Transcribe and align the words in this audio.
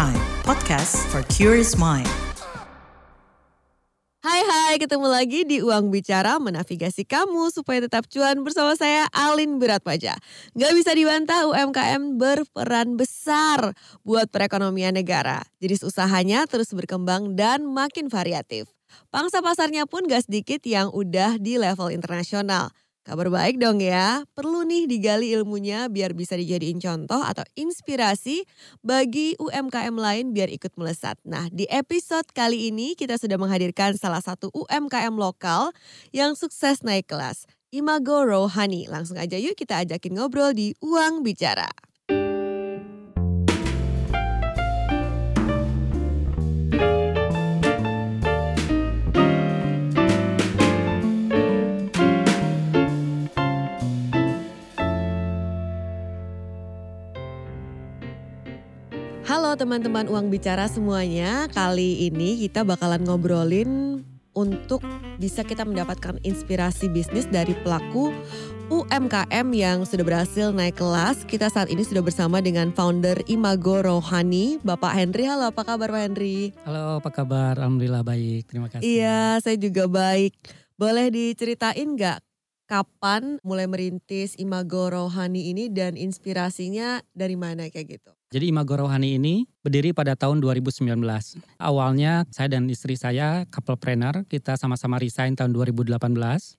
Prime, 0.00 0.16
podcast 0.48 0.96
for 1.12 1.20
curious 1.28 1.76
mind. 1.76 2.08
Hai 4.24 4.40
hai, 4.48 4.80
ketemu 4.80 5.12
lagi 5.12 5.44
di 5.44 5.60
Uang 5.60 5.92
Bicara 5.92 6.40
menavigasi 6.40 7.04
kamu 7.04 7.52
supaya 7.52 7.84
tetap 7.84 8.08
cuan 8.08 8.40
bersama 8.40 8.72
saya 8.80 9.04
Alin 9.12 9.60
Beratpaja. 9.60 10.16
Gak 10.56 10.72
bisa 10.72 10.96
dibantah 10.96 11.44
UMKM 11.44 12.16
berperan 12.16 12.96
besar 12.96 13.76
buat 14.00 14.32
perekonomian 14.32 14.96
negara. 14.96 15.44
Jadi 15.60 15.84
usahanya 15.84 16.48
terus 16.48 16.72
berkembang 16.72 17.36
dan 17.36 17.68
makin 17.68 18.08
variatif. 18.08 18.72
Pangsa 19.12 19.44
pasarnya 19.44 19.84
pun 19.84 20.08
gak 20.08 20.24
sedikit 20.24 20.64
yang 20.64 20.88
udah 20.96 21.36
di 21.36 21.60
level 21.60 21.92
internasional. 21.92 22.72
Kabar 23.00 23.32
baik 23.32 23.56
dong 23.56 23.80
ya, 23.80 24.28
perlu 24.36 24.60
nih 24.68 24.84
digali 24.84 25.32
ilmunya 25.32 25.88
biar 25.88 26.12
bisa 26.12 26.36
dijadiin 26.36 26.84
contoh 26.84 27.24
atau 27.24 27.40
inspirasi 27.56 28.44
bagi 28.84 29.32
UMKM 29.40 29.96
lain 29.96 30.36
biar 30.36 30.52
ikut 30.52 30.76
melesat. 30.76 31.16
Nah 31.24 31.48
di 31.48 31.64
episode 31.72 32.28
kali 32.36 32.68
ini 32.68 32.92
kita 32.92 33.16
sudah 33.16 33.40
menghadirkan 33.40 33.96
salah 33.96 34.20
satu 34.20 34.52
UMKM 34.52 35.16
lokal 35.16 35.72
yang 36.12 36.36
sukses 36.36 36.84
naik 36.84 37.08
kelas. 37.08 37.48
Imago 37.72 38.20
Rohani. 38.26 38.84
Langsung 38.84 39.16
aja 39.16 39.40
yuk 39.40 39.56
kita 39.56 39.80
ajakin 39.80 40.20
ngobrol 40.20 40.52
di 40.52 40.76
Uang 40.84 41.24
Bicara. 41.24 41.89
Teman-teman 59.60 60.08
Uang 60.08 60.32
Bicara 60.32 60.64
semuanya. 60.72 61.44
Kali 61.52 62.08
ini 62.08 62.40
kita 62.40 62.64
bakalan 62.64 63.04
ngobrolin 63.04 64.00
untuk 64.32 64.80
bisa 65.20 65.44
kita 65.44 65.68
mendapatkan 65.68 66.16
inspirasi 66.24 66.88
bisnis 66.88 67.28
dari 67.28 67.52
pelaku 67.60 68.08
UMKM 68.72 69.44
yang 69.52 69.84
sudah 69.84 70.00
berhasil 70.00 70.48
naik 70.56 70.80
kelas. 70.80 71.28
Kita 71.28 71.52
saat 71.52 71.68
ini 71.68 71.84
sudah 71.84 72.00
bersama 72.00 72.40
dengan 72.40 72.72
founder 72.72 73.20
Imago 73.28 73.84
Rohani, 73.84 74.56
Bapak 74.64 74.96
Henry. 74.96 75.28
Halo, 75.28 75.52
apa 75.52 75.60
kabar 75.60 75.92
Pak 75.92 76.02
Henry? 76.08 76.56
Halo, 76.64 77.04
apa 77.04 77.10
kabar? 77.12 77.60
Alhamdulillah 77.60 78.00
baik, 78.00 78.48
terima 78.48 78.72
kasih. 78.72 78.80
Iya, 78.80 79.44
saya 79.44 79.60
juga 79.60 79.84
baik. 79.92 80.40
Boleh 80.80 81.12
diceritain 81.12 82.00
nggak 82.00 82.24
kapan 82.64 83.36
mulai 83.44 83.68
merintis 83.68 84.40
Imago 84.40 84.88
Rohani 84.88 85.52
ini 85.52 85.68
dan 85.68 86.00
inspirasinya 86.00 87.04
dari 87.12 87.36
mana 87.36 87.68
kayak 87.68 88.00
gitu? 88.00 88.16
Jadi 88.30 88.46
Imago 88.46 88.78
Rohani 88.78 89.18
ini 89.18 89.42
berdiri 89.58 89.90
pada 89.90 90.14
tahun 90.14 90.38
2019. 90.38 90.86
Awalnya 91.58 92.30
saya 92.30 92.46
dan 92.46 92.70
istri 92.70 92.94
saya 92.94 93.42
couple 93.50 93.74
planner, 93.74 94.22
kita 94.30 94.54
sama-sama 94.54 95.02
resign 95.02 95.34
tahun 95.34 95.50
2018 95.50 95.98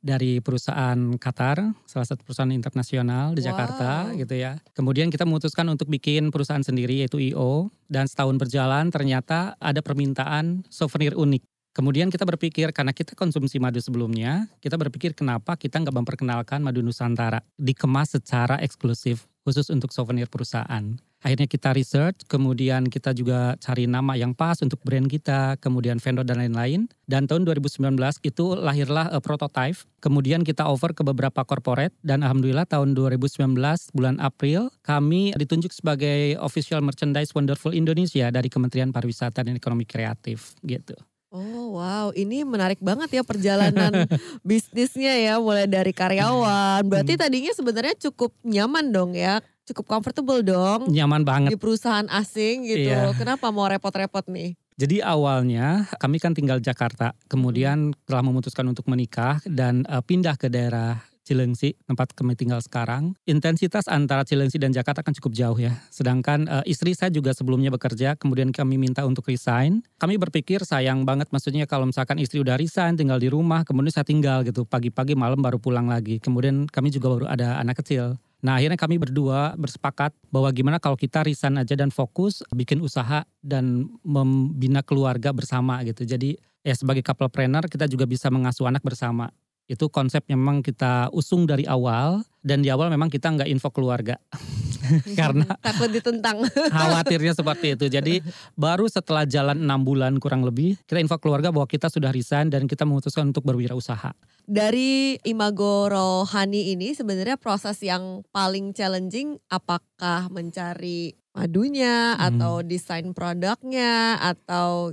dari 0.04 0.44
perusahaan 0.44 1.00
Qatar, 1.16 1.64
salah 1.88 2.04
satu 2.04 2.28
perusahaan 2.28 2.52
internasional 2.52 3.32
di 3.32 3.40
Wow. 3.40 3.56
Jakarta 3.56 4.12
gitu 4.20 4.36
ya. 4.36 4.60
Kemudian 4.76 5.08
kita 5.08 5.24
memutuskan 5.24 5.64
untuk 5.72 5.88
bikin 5.88 6.28
perusahaan 6.28 6.60
sendiri 6.60 7.08
yaitu 7.08 7.24
IO 7.24 7.72
dan 7.88 8.04
setahun 8.04 8.36
berjalan 8.36 8.92
ternyata 8.92 9.56
ada 9.56 9.80
permintaan 9.80 10.68
souvenir 10.68 11.16
unik. 11.16 11.48
Kemudian 11.72 12.12
kita 12.12 12.28
berpikir 12.28 12.76
karena 12.76 12.92
kita 12.92 13.16
konsumsi 13.16 13.64
madu 13.64 13.80
sebelumnya, 13.80 14.52
kita 14.60 14.76
berpikir 14.76 15.16
kenapa 15.16 15.56
kita 15.56 15.80
nggak 15.80 15.96
memperkenalkan 15.96 16.60
madu 16.60 16.84
Nusantara 16.84 17.40
dikemas 17.56 18.20
secara 18.20 18.60
eksklusif 18.60 19.24
khusus 19.48 19.72
untuk 19.72 19.96
souvenir 19.96 20.28
perusahaan. 20.28 21.00
Akhirnya 21.22 21.46
kita 21.46 21.70
research, 21.78 22.26
kemudian 22.26 22.90
kita 22.90 23.14
juga 23.14 23.54
cari 23.62 23.86
nama 23.86 24.18
yang 24.18 24.34
pas 24.34 24.58
untuk 24.66 24.82
brand 24.82 25.06
kita, 25.06 25.54
kemudian 25.62 26.02
vendor 26.02 26.26
dan 26.26 26.42
lain-lain. 26.42 26.90
Dan 27.06 27.30
tahun 27.30 27.46
2019 27.46 27.94
itu 28.26 28.58
lahirlah 28.58 29.14
a 29.14 29.22
prototype. 29.22 29.78
Kemudian 30.02 30.42
kita 30.42 30.66
offer 30.66 30.98
ke 30.98 31.06
beberapa 31.06 31.46
corporate 31.46 31.94
dan 32.02 32.26
alhamdulillah 32.26 32.66
tahun 32.66 32.98
2019 32.98 33.54
bulan 33.94 34.18
April 34.18 34.74
kami 34.82 35.38
ditunjuk 35.38 35.70
sebagai 35.70 36.42
official 36.42 36.82
merchandise 36.82 37.38
Wonderful 37.38 37.78
Indonesia 37.78 38.34
dari 38.34 38.50
Kementerian 38.50 38.90
Pariwisata 38.90 39.46
dan 39.46 39.54
Ekonomi 39.54 39.86
Kreatif 39.86 40.58
gitu. 40.66 40.98
Oh 41.32 41.80
wow, 41.80 42.12
ini 42.12 42.44
menarik 42.44 42.84
banget 42.84 43.08
ya 43.16 43.24
perjalanan 43.24 44.04
bisnisnya 44.44 45.16
ya, 45.16 45.40
mulai 45.40 45.64
dari 45.64 45.96
karyawan. 45.96 46.84
Berarti 46.84 47.16
Hmm. 47.16 47.22
tadinya 47.24 47.56
sebenarnya 47.56 47.96
cukup 48.12 48.36
nyaman 48.44 48.92
dong 48.92 49.16
ya, 49.16 49.40
cukup 49.70 49.86
comfortable 50.00 50.42
dong 50.42 50.90
Nyaman 50.90 51.22
banget. 51.22 51.50
di 51.54 51.60
perusahaan 51.60 52.08
asing 52.10 52.66
gitu. 52.66 52.92
Iya. 52.92 53.14
Kenapa 53.14 53.54
mau 53.54 53.70
repot-repot 53.70 54.26
nih? 54.28 54.58
Jadi 54.82 54.98
awalnya 55.04 55.86
kami 56.02 56.18
kan 56.18 56.34
tinggal 56.34 56.58
Jakarta, 56.58 57.14
kemudian 57.30 57.94
telah 58.10 58.26
memutuskan 58.26 58.66
untuk 58.66 58.90
menikah 58.90 59.38
dan 59.46 59.86
eh, 59.86 60.02
pindah 60.02 60.34
ke 60.42 60.50
daerah 60.50 60.98
Cilengsi, 61.22 61.78
tempat 61.86 62.18
kami 62.18 62.34
tinggal 62.34 62.58
sekarang. 62.66 63.14
Intensitas 63.30 63.86
antara 63.86 64.26
Cilengsi 64.26 64.58
dan 64.58 64.74
Jakarta 64.74 65.06
kan 65.06 65.14
cukup 65.14 65.38
jauh 65.38 65.54
ya. 65.62 65.78
Sedangkan 65.94 66.50
eh, 66.50 66.66
istri 66.66 66.98
saya 66.98 67.14
juga 67.14 67.30
sebelumnya 67.38 67.70
bekerja, 67.70 68.18
kemudian 68.18 68.50
kami 68.50 68.82
minta 68.82 69.06
untuk 69.06 69.30
resign. 69.30 69.86
Kami 70.02 70.18
berpikir 70.18 70.66
sayang 70.66 71.06
banget 71.06 71.30
maksudnya 71.30 71.70
kalau 71.70 71.86
misalkan 71.86 72.18
istri 72.18 72.42
udah 72.42 72.58
resign, 72.58 72.98
tinggal 72.98 73.22
di 73.22 73.30
rumah, 73.30 73.62
kemudian 73.62 73.94
saya 73.94 74.08
tinggal 74.08 74.42
gitu. 74.42 74.66
Pagi-pagi 74.66 75.14
malam 75.14 75.38
baru 75.46 75.62
pulang 75.62 75.86
lagi. 75.86 76.18
Kemudian 76.18 76.66
kami 76.66 76.90
juga 76.90 77.14
baru 77.14 77.26
ada 77.30 77.62
anak 77.62 77.86
kecil. 77.86 78.18
Nah 78.42 78.58
akhirnya 78.58 78.78
kami 78.78 78.98
berdua 78.98 79.54
bersepakat 79.54 80.14
bahwa 80.34 80.50
gimana 80.50 80.78
kalau 80.82 80.98
kita 80.98 81.22
resign 81.22 81.62
aja 81.62 81.78
dan 81.78 81.94
fokus 81.94 82.42
bikin 82.54 82.82
usaha 82.82 83.22
dan 83.46 83.86
membina 84.02 84.82
keluarga 84.82 85.30
bersama 85.30 85.82
gitu. 85.86 86.02
Jadi 86.06 86.38
ya 86.66 86.74
sebagai 86.74 87.06
couple 87.06 87.30
planner 87.30 87.66
kita 87.70 87.86
juga 87.86 88.10
bisa 88.10 88.34
mengasuh 88.34 88.66
anak 88.66 88.82
bersama. 88.82 89.30
Itu 89.70 89.88
konsep 89.94 90.26
yang 90.28 90.42
memang 90.42 90.66
kita 90.66 91.14
usung 91.14 91.46
dari 91.46 91.70
awal 91.70 92.26
dan 92.42 92.66
di 92.66 92.74
awal 92.74 92.90
memang 92.90 93.14
kita 93.14 93.30
nggak 93.30 93.50
info 93.50 93.70
keluarga. 93.70 94.18
Karena 95.20 95.46
Takut 95.68 95.90
ditentang. 95.90 96.44
khawatirnya 96.74 97.34
seperti 97.34 97.74
itu. 97.74 97.86
Jadi 97.88 98.20
baru 98.54 98.86
setelah 98.86 99.24
jalan 99.24 99.58
enam 99.58 99.82
bulan 99.82 100.18
kurang 100.18 100.44
lebih 100.44 100.76
kita 100.86 101.00
info 101.00 101.18
keluarga 101.18 101.50
bahwa 101.50 101.66
kita 101.66 101.88
sudah 101.88 102.10
resign 102.10 102.48
dan 102.48 102.66
kita 102.66 102.84
memutuskan 102.84 103.30
untuk 103.30 103.44
berwirausaha. 103.44 104.12
Dari 104.44 105.16
Imago 105.24 105.88
Rohani 105.88 106.74
ini 106.74 106.92
sebenarnya 106.92 107.38
proses 107.38 107.80
yang 107.80 108.26
paling 108.30 108.74
challenging 108.74 109.40
apakah 109.48 110.28
mencari 110.28 111.14
madunya 111.32 112.20
Hmm. 112.20 112.28
atau 112.28 112.54
desain 112.60 113.08
produknya 113.16 114.20
atau 114.20 114.92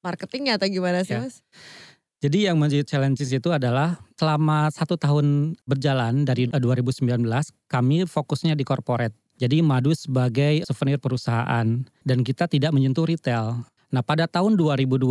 marketingnya 0.00 0.56
atau 0.56 0.68
gimana 0.68 1.04
sih 1.04 1.16
Ya. 1.16 1.24
mas? 1.24 1.44
Jadi 2.20 2.48
yang 2.48 2.56
menjadi 2.56 2.88
challenges 2.88 3.28
itu 3.28 3.52
adalah 3.52 4.00
selama 4.16 4.72
satu 4.72 4.96
tahun 4.96 5.60
berjalan 5.68 6.24
dari 6.24 6.48
eh, 6.48 6.56
2019 6.56 7.20
kami 7.68 8.08
fokusnya 8.08 8.56
di 8.56 8.64
corporate. 8.64 9.12
Jadi 9.38 9.60
madu 9.60 9.90
sebagai 9.92 10.62
souvenir 10.66 11.02
perusahaan 11.02 11.66
dan 12.06 12.18
kita 12.22 12.46
tidak 12.46 12.70
menyentuh 12.70 13.06
retail. 13.06 13.66
Nah 13.94 14.02
pada 14.02 14.26
tahun 14.26 14.58
2020 14.58 15.06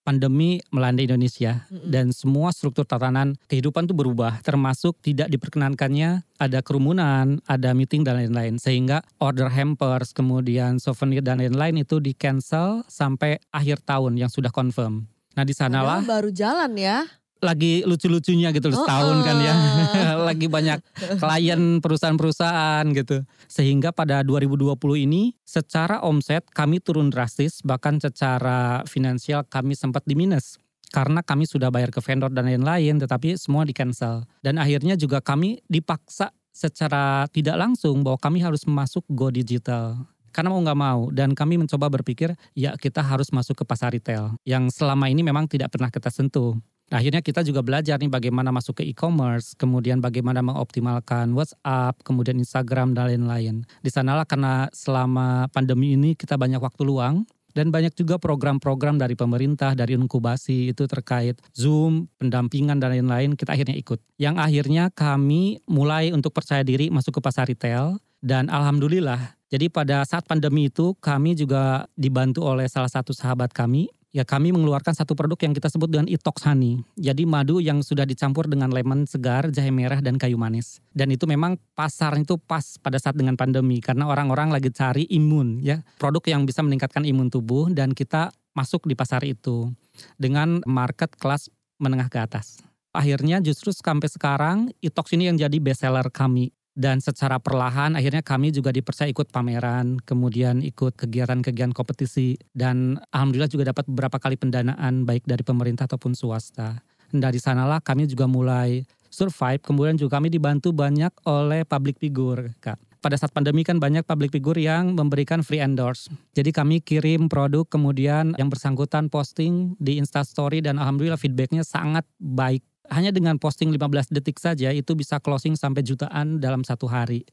pandemi 0.00 0.64
melanda 0.72 1.04
Indonesia 1.04 1.68
Mm-mm. 1.68 1.92
dan 1.92 2.08
semua 2.08 2.48
struktur 2.56 2.88
tatanan 2.88 3.36
kehidupan 3.52 3.84
itu 3.84 3.92
berubah 3.92 4.40
termasuk 4.40 4.96
tidak 5.04 5.28
diperkenankannya 5.28 6.24
ada 6.40 6.58
kerumunan, 6.64 7.44
ada 7.44 7.76
meeting 7.76 8.08
dan 8.08 8.16
lain-lain 8.16 8.56
sehingga 8.56 9.04
order 9.20 9.52
hampers 9.52 10.16
kemudian 10.16 10.80
souvenir 10.80 11.20
dan 11.20 11.36
lain-lain 11.36 11.84
itu 11.84 12.00
di 12.00 12.16
cancel 12.16 12.80
sampai 12.88 13.36
akhir 13.52 13.84
tahun 13.84 14.16
yang 14.16 14.32
sudah 14.32 14.48
confirm. 14.48 15.04
Nah 15.36 15.44
di 15.44 15.52
sanalah 15.52 16.00
Padahal 16.00 16.08
baru 16.08 16.30
jalan 16.32 16.72
ya. 16.80 17.04
Lagi 17.38 17.86
lucu-lucunya 17.86 18.50
gitu 18.50 18.70
loh, 18.70 18.82
setahun 18.82 19.16
kan 19.22 19.36
ya. 19.38 19.54
lagi 20.28 20.46
banyak 20.50 20.78
klien 21.18 21.78
perusahaan-perusahaan 21.78 22.84
gitu. 22.94 23.22
Sehingga 23.46 23.94
pada 23.94 24.26
2020 24.26 24.74
ini 25.06 25.32
secara 25.46 26.02
omset 26.02 26.44
kami 26.50 26.82
turun 26.82 27.08
drastis 27.08 27.62
bahkan 27.62 27.96
secara 28.02 28.82
finansial 28.84 29.46
kami 29.46 29.78
sempat 29.78 30.02
di 30.04 30.18
minus. 30.18 30.58
Karena 30.88 31.20
kami 31.20 31.44
sudah 31.44 31.68
bayar 31.68 31.92
ke 31.92 32.00
vendor 32.00 32.32
dan 32.32 32.48
lain-lain 32.48 32.96
tetapi 32.96 33.36
semua 33.36 33.68
di 33.68 33.76
cancel. 33.76 34.24
Dan 34.40 34.56
akhirnya 34.56 34.96
juga 34.96 35.20
kami 35.20 35.60
dipaksa 35.68 36.32
secara 36.58 37.28
tidak 37.30 37.54
langsung 37.54 38.02
bahwa 38.02 38.18
kami 38.18 38.42
harus 38.42 38.64
masuk 38.66 39.04
go 39.12 39.28
digital. 39.28 40.00
Karena 40.32 40.52
mau 40.52 40.60
nggak 40.60 40.80
mau 40.80 41.00
dan 41.14 41.32
kami 41.32 41.56
mencoba 41.60 41.88
berpikir 41.88 42.34
ya 42.52 42.76
kita 42.76 43.00
harus 43.00 43.32
masuk 43.32 43.62
ke 43.62 43.64
pasar 43.64 43.94
retail 43.94 44.36
yang 44.44 44.68
selama 44.68 45.08
ini 45.08 45.24
memang 45.24 45.48
tidak 45.48 45.72
pernah 45.72 45.88
kita 45.88 46.10
sentuh. 46.12 46.56
Nah, 46.88 47.04
akhirnya 47.04 47.20
kita 47.20 47.44
juga 47.44 47.60
belajar 47.60 48.00
nih 48.00 48.08
bagaimana 48.08 48.48
masuk 48.48 48.80
ke 48.80 48.84
e-commerce, 48.88 49.52
kemudian 49.60 50.00
bagaimana 50.00 50.40
mengoptimalkan 50.40 51.36
WhatsApp, 51.36 52.00
kemudian 52.00 52.40
Instagram 52.40 52.96
dan 52.96 53.12
lain-lain. 53.12 53.68
Di 53.84 53.92
sanalah 53.92 54.24
karena 54.24 54.72
selama 54.72 55.52
pandemi 55.52 55.92
ini 55.92 56.16
kita 56.16 56.40
banyak 56.40 56.60
waktu 56.60 56.84
luang 56.84 57.28
Dan 57.56 57.74
banyak 57.74 57.96
juga 57.98 58.22
program-program 58.22 59.02
dari 59.02 59.18
pemerintah, 59.18 59.74
dari 59.74 59.98
inkubasi 59.98 60.70
itu 60.70 60.86
terkait 60.86 61.42
Zoom, 61.56 62.06
pendampingan 62.20 62.78
dan 62.78 62.94
lain-lain 62.94 63.34
kita 63.34 63.50
akhirnya 63.50 63.74
ikut. 63.74 63.98
Yang 64.14 64.36
akhirnya 64.38 64.84
kami 64.94 65.58
mulai 65.66 66.14
untuk 66.14 66.30
percaya 66.30 66.62
diri 66.62 66.86
masuk 66.86 67.18
ke 67.18 67.20
pasar 67.24 67.50
retail 67.50 67.98
dan 68.22 68.50
alhamdulillah 68.50 69.38
jadi 69.48 69.72
pada 69.72 70.04
saat 70.04 70.28
pandemi 70.28 70.68
itu 70.68 70.92
kami 71.00 71.32
juga 71.32 71.88
dibantu 71.96 72.44
oleh 72.44 72.68
salah 72.68 72.90
satu 72.90 73.16
sahabat 73.16 73.54
kami 73.54 73.88
ya 74.12 74.24
kami 74.24 74.50
mengeluarkan 74.54 74.96
satu 74.96 75.12
produk 75.12 75.36
yang 75.48 75.52
kita 75.52 75.68
sebut 75.68 75.88
dengan 75.88 76.06
Itox 76.08 76.44
Honey. 76.48 76.80
Jadi 76.96 77.28
madu 77.28 77.60
yang 77.60 77.84
sudah 77.84 78.08
dicampur 78.08 78.48
dengan 78.48 78.72
lemon 78.72 79.04
segar, 79.04 79.52
jahe 79.52 79.68
merah 79.68 80.00
dan 80.00 80.16
kayu 80.16 80.40
manis. 80.40 80.80
Dan 80.92 81.12
itu 81.12 81.28
memang 81.28 81.60
pasar 81.76 82.16
itu 82.16 82.40
pas 82.40 82.64
pada 82.80 82.96
saat 82.96 83.14
dengan 83.14 83.36
pandemi 83.36 83.78
karena 83.84 84.08
orang-orang 84.08 84.52
lagi 84.52 84.72
cari 84.72 85.04
imun 85.12 85.60
ya, 85.60 85.84
produk 86.00 86.24
yang 86.28 86.42
bisa 86.48 86.64
meningkatkan 86.64 87.04
imun 87.04 87.28
tubuh 87.28 87.68
dan 87.70 87.92
kita 87.92 88.32
masuk 88.56 88.88
di 88.90 88.98
pasar 88.98 89.22
itu 89.22 89.70
dengan 90.18 90.58
market 90.66 91.14
kelas 91.14 91.52
menengah 91.78 92.10
ke 92.10 92.18
atas. 92.18 92.58
Akhirnya 92.90 93.38
justru 93.38 93.70
sampai 93.70 94.08
sekarang 94.10 94.58
Itox 94.82 95.14
ini 95.14 95.30
yang 95.30 95.36
jadi 95.38 95.54
best 95.60 95.84
seller 95.84 96.08
kami 96.10 96.50
dan 96.78 97.02
secara 97.02 97.42
perlahan 97.42 97.98
akhirnya 97.98 98.22
kami 98.22 98.54
juga 98.54 98.70
dipercaya 98.70 99.10
ikut 99.10 99.34
pameran, 99.34 99.98
kemudian 100.06 100.62
ikut 100.62 100.94
kegiatan-kegiatan 100.94 101.74
kompetisi 101.74 102.38
dan 102.54 103.02
alhamdulillah 103.10 103.50
juga 103.50 103.74
dapat 103.74 103.90
beberapa 103.90 104.22
kali 104.22 104.38
pendanaan 104.38 105.02
baik 105.02 105.26
dari 105.26 105.42
pemerintah 105.42 105.90
ataupun 105.90 106.14
swasta. 106.14 106.78
Dan 107.10 107.18
dari 107.18 107.42
sanalah 107.42 107.82
kami 107.82 108.06
juga 108.06 108.30
mulai 108.30 108.86
survive, 109.10 109.58
kemudian 109.58 109.98
juga 109.98 110.22
kami 110.22 110.30
dibantu 110.30 110.70
banyak 110.70 111.10
oleh 111.26 111.66
public 111.66 111.98
figure, 111.98 112.54
Kak. 112.62 112.78
Pada 113.02 113.14
saat 113.18 113.34
pandemi 113.34 113.66
kan 113.66 113.82
banyak 113.82 114.06
public 114.06 114.30
figure 114.30 114.58
yang 114.58 114.94
memberikan 114.94 115.42
free 115.42 115.62
endorse. 115.62 116.10
Jadi 116.34 116.50
kami 116.54 116.78
kirim 116.82 117.26
produk 117.26 117.66
kemudian 117.66 118.38
yang 118.38 118.50
bersangkutan 118.50 119.10
posting 119.10 119.74
di 119.82 119.98
Instastory 119.98 120.62
dan 120.62 120.78
alhamdulillah 120.78 121.18
feedbacknya 121.18 121.62
sangat 121.62 122.06
baik 122.18 122.62
hanya 122.88 123.12
dengan 123.12 123.36
posting 123.36 123.72
15 123.72 124.12
detik 124.12 124.40
saja 124.40 124.72
itu 124.72 124.92
bisa 124.96 125.20
closing 125.20 125.54
sampai 125.54 125.84
jutaan 125.84 126.40
dalam 126.40 126.64
satu 126.64 126.88
hari. 126.88 127.24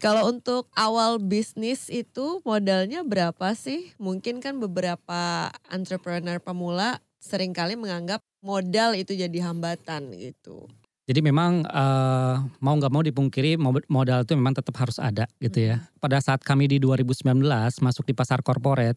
Kalau 0.00 0.32
untuk 0.32 0.72
awal 0.72 1.20
bisnis 1.20 1.92
itu 1.92 2.40
modalnya 2.48 3.04
berapa 3.04 3.52
sih? 3.52 3.92
Mungkin 4.00 4.40
kan 4.40 4.56
beberapa 4.56 5.52
entrepreneur 5.68 6.40
pemula 6.40 7.04
sering 7.20 7.52
kali 7.52 7.76
menganggap 7.76 8.24
modal 8.40 8.96
itu 8.96 9.12
jadi 9.12 9.38
hambatan 9.44 10.16
gitu. 10.16 10.64
Jadi 11.04 11.20
memang 11.26 11.66
uh, 11.68 12.38
mau 12.62 12.72
nggak 12.78 12.92
mau 12.94 13.02
dipungkiri 13.04 13.58
modal 13.90 14.22
itu 14.22 14.32
memang 14.38 14.56
tetap 14.56 14.72
harus 14.80 14.96
ada 14.96 15.28
gitu 15.42 15.68
ya. 15.68 15.84
Pada 16.00 16.22
saat 16.22 16.40
kami 16.40 16.70
di 16.70 16.78
2019 16.78 17.44
masuk 17.82 18.06
di 18.06 18.14
pasar 18.14 18.40
korporat, 18.40 18.96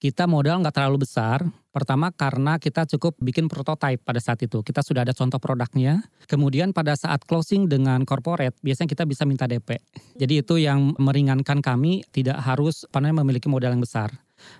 kita 0.00 0.24
modal 0.24 0.64
nggak 0.64 0.72
terlalu 0.72 1.04
besar. 1.04 1.44
Pertama 1.70 2.10
karena 2.10 2.58
kita 2.58 2.88
cukup 2.96 3.14
bikin 3.22 3.46
prototype 3.46 4.00
pada 4.02 4.18
saat 4.18 4.40
itu. 4.42 4.64
Kita 4.64 4.82
sudah 4.82 5.06
ada 5.06 5.14
contoh 5.14 5.38
produknya. 5.38 6.02
Kemudian 6.26 6.74
pada 6.74 6.96
saat 6.98 7.22
closing 7.28 7.70
dengan 7.70 8.02
corporate, 8.02 8.58
biasanya 8.64 8.90
kita 8.90 9.04
bisa 9.06 9.22
minta 9.22 9.46
DP. 9.46 9.78
Jadi 10.18 10.42
itu 10.42 10.58
yang 10.58 10.96
meringankan 10.98 11.62
kami 11.62 12.02
tidak 12.10 12.42
harus 12.42 12.88
namanya 12.90 13.22
memiliki 13.22 13.46
modal 13.46 13.76
yang 13.76 13.84
besar. 13.84 14.10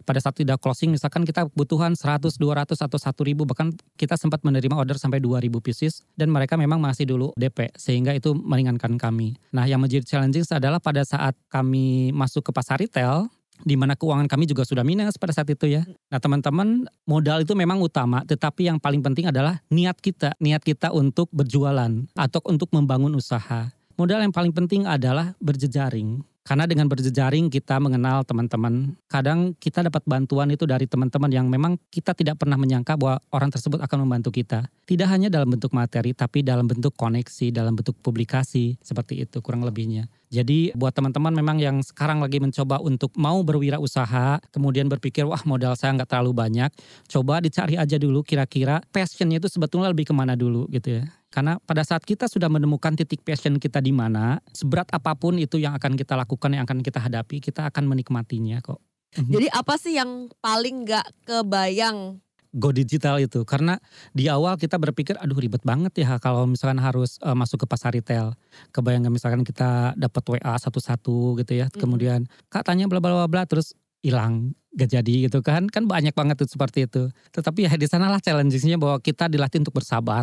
Pada 0.05 0.21
saat 0.21 0.37
tidak 0.37 0.61
closing 0.61 0.93
misalkan 0.93 1.25
kita 1.25 1.49
kebutuhan 1.49 1.97
100, 1.97 2.37
200 2.37 2.77
atau 2.77 2.99
1000 3.01 3.49
bahkan 3.49 3.73
kita 3.97 4.21
sempat 4.21 4.45
menerima 4.45 4.77
order 4.77 5.01
sampai 5.01 5.25
2000 5.25 5.49
pieces 5.65 6.05
dan 6.21 6.29
mereka 6.29 6.61
memang 6.61 6.77
masih 6.85 7.09
dulu 7.09 7.33
DP 7.33 7.73
sehingga 7.81 8.13
itu 8.13 8.37
meringankan 8.37 9.01
kami. 9.01 9.41
Nah, 9.57 9.65
yang 9.65 9.81
menjadi 9.81 10.05
challenging 10.05 10.45
adalah 10.53 10.85
pada 10.85 11.01
saat 11.01 11.33
kami 11.49 12.13
masuk 12.13 12.45
ke 12.45 12.53
pasar 12.53 12.77
retail 12.77 13.33
di 13.65 13.75
mana 13.77 13.97
keuangan 13.97 14.27
kami 14.31 14.49
juga 14.49 14.65
sudah 14.65 14.85
minus 14.87 15.17
pada 15.17 15.35
saat 15.35 15.49
itu 15.51 15.69
ya. 15.69 15.83
Nah 16.09 16.21
teman-teman 16.23 16.89
modal 17.05 17.43
itu 17.45 17.53
memang 17.53 17.81
utama, 17.81 18.25
tetapi 18.25 18.69
yang 18.69 18.79
paling 18.79 19.01
penting 19.05 19.29
adalah 19.29 19.61
niat 19.69 19.99
kita, 19.99 20.37
niat 20.41 20.65
kita 20.65 20.93
untuk 20.95 21.29
berjualan 21.35 21.91
atau 22.17 22.41
untuk 22.49 22.73
membangun 22.73 23.13
usaha. 23.17 23.73
Modal 24.01 24.25
yang 24.25 24.33
paling 24.33 24.57
penting 24.57 24.89
adalah 24.89 25.37
berjejaring. 25.45 26.25
Karena 26.41 26.65
dengan 26.65 26.89
berjejaring 26.89 27.53
kita 27.53 27.77
mengenal 27.79 28.25
teman-teman. 28.25 28.97
Kadang 29.07 29.53
kita 29.61 29.85
dapat 29.85 30.03
bantuan 30.09 30.49
itu 30.51 30.65
dari 30.65 30.89
teman-teman 30.89 31.31
yang 31.31 31.47
memang 31.47 31.77
kita 31.93 32.17
tidak 32.17 32.41
pernah 32.41 32.57
menyangka 32.57 32.97
bahwa 32.97 33.21
orang 33.31 33.53
tersebut 33.53 33.79
akan 33.79 34.09
membantu 34.09 34.33
kita. 34.33 34.67
Tidak 34.89 35.07
hanya 35.07 35.29
dalam 35.29 35.53
bentuk 35.53 35.71
materi, 35.77 36.17
tapi 36.17 36.41
dalam 36.41 36.67
bentuk 36.67 36.97
koneksi, 36.97 37.53
dalam 37.53 37.77
bentuk 37.77 37.95
publikasi, 38.01 38.81
seperti 38.81 39.23
itu 39.23 39.39
kurang 39.45 39.63
lebihnya. 39.63 40.09
Jadi 40.31 40.71
buat 40.79 40.95
teman-teman 40.95 41.35
memang 41.35 41.59
yang 41.59 41.83
sekarang 41.83 42.23
lagi 42.23 42.39
mencoba 42.39 42.79
untuk 42.79 43.11
mau 43.19 43.43
berwirausaha, 43.43 44.39
kemudian 44.55 44.87
berpikir 44.87 45.27
wah 45.27 45.43
modal 45.43 45.75
saya 45.75 45.95
nggak 45.99 46.07
terlalu 46.07 46.33
banyak, 46.35 46.71
coba 47.11 47.43
dicari 47.43 47.75
aja 47.75 47.99
dulu 47.99 48.23
kira-kira 48.23 48.79
passionnya 48.95 49.43
itu 49.43 49.51
sebetulnya 49.51 49.91
lebih 49.91 50.07
ke 50.07 50.15
mana 50.15 50.39
dulu 50.39 50.71
gitu 50.71 51.03
ya. 51.03 51.05
Karena 51.31 51.63
pada 51.63 51.87
saat 51.87 52.03
kita 52.03 52.27
sudah 52.27 52.51
menemukan 52.51 52.99
titik 52.99 53.23
passion 53.23 53.63
kita 53.63 53.79
di 53.79 53.95
mana, 53.95 54.43
seberat 54.51 54.91
apa 54.91 55.15
pun 55.15 55.39
itu 55.39 55.63
yang 55.63 55.79
akan 55.79 55.95
kita 55.95 56.19
lakukan, 56.19 56.51
yang 56.53 56.67
akan 56.67 56.83
kita 56.83 56.99
hadapi, 56.99 57.39
kita 57.39 57.71
akan 57.71 57.87
menikmatinya 57.87 58.59
kok. 58.59 58.83
Mhm. 59.15 59.31
Jadi 59.31 59.47
apa 59.51 59.75
sih 59.79 59.95
yang 59.95 60.27
paling 60.43 60.87
nggak 60.87 61.07
kebayang 61.27 62.19
go 62.51 62.75
digital 62.75 63.23
itu 63.23 63.47
karena 63.47 63.79
di 64.11 64.27
awal 64.27 64.59
kita 64.59 64.75
berpikir 64.75 65.15
aduh 65.23 65.39
ribet 65.39 65.63
banget 65.63 66.03
ya 66.03 66.19
kalau 66.19 66.51
misalkan 66.51 66.83
harus 66.83 67.15
uh, 67.23 67.35
masuk 67.35 67.63
ke 67.63 67.67
pasar 67.71 67.95
retail 67.95 68.35
kebayang 68.75 69.07
misalkan 69.07 69.47
kita 69.47 69.95
dapat 69.95 70.23
WA 70.27 70.55
satu-satu 70.59 71.39
gitu 71.43 71.53
ya 71.55 71.71
mm. 71.71 71.79
kemudian 71.79 72.27
kak 72.51 72.67
tanya 72.67 72.91
bla 72.91 72.99
bla 72.99 73.31
bla 73.31 73.47
terus 73.47 73.79
hilang 74.03 74.59
gak 74.75 74.91
jadi 75.01 75.15
gitu 75.29 75.43
kan. 75.43 75.67
Kan 75.67 75.91
banyak 75.91 76.15
banget 76.15 76.41
tuh 76.41 76.49
seperti 76.49 76.87
itu. 76.87 77.11
Tetapi 77.35 77.67
ya 77.67 77.73
di 77.75 77.87
sanalah 77.91 78.23
challenge-nya 78.23 78.79
bahwa 78.79 79.03
kita 79.03 79.27
dilatih 79.27 79.67
untuk 79.67 79.75
bersabar. 79.77 80.23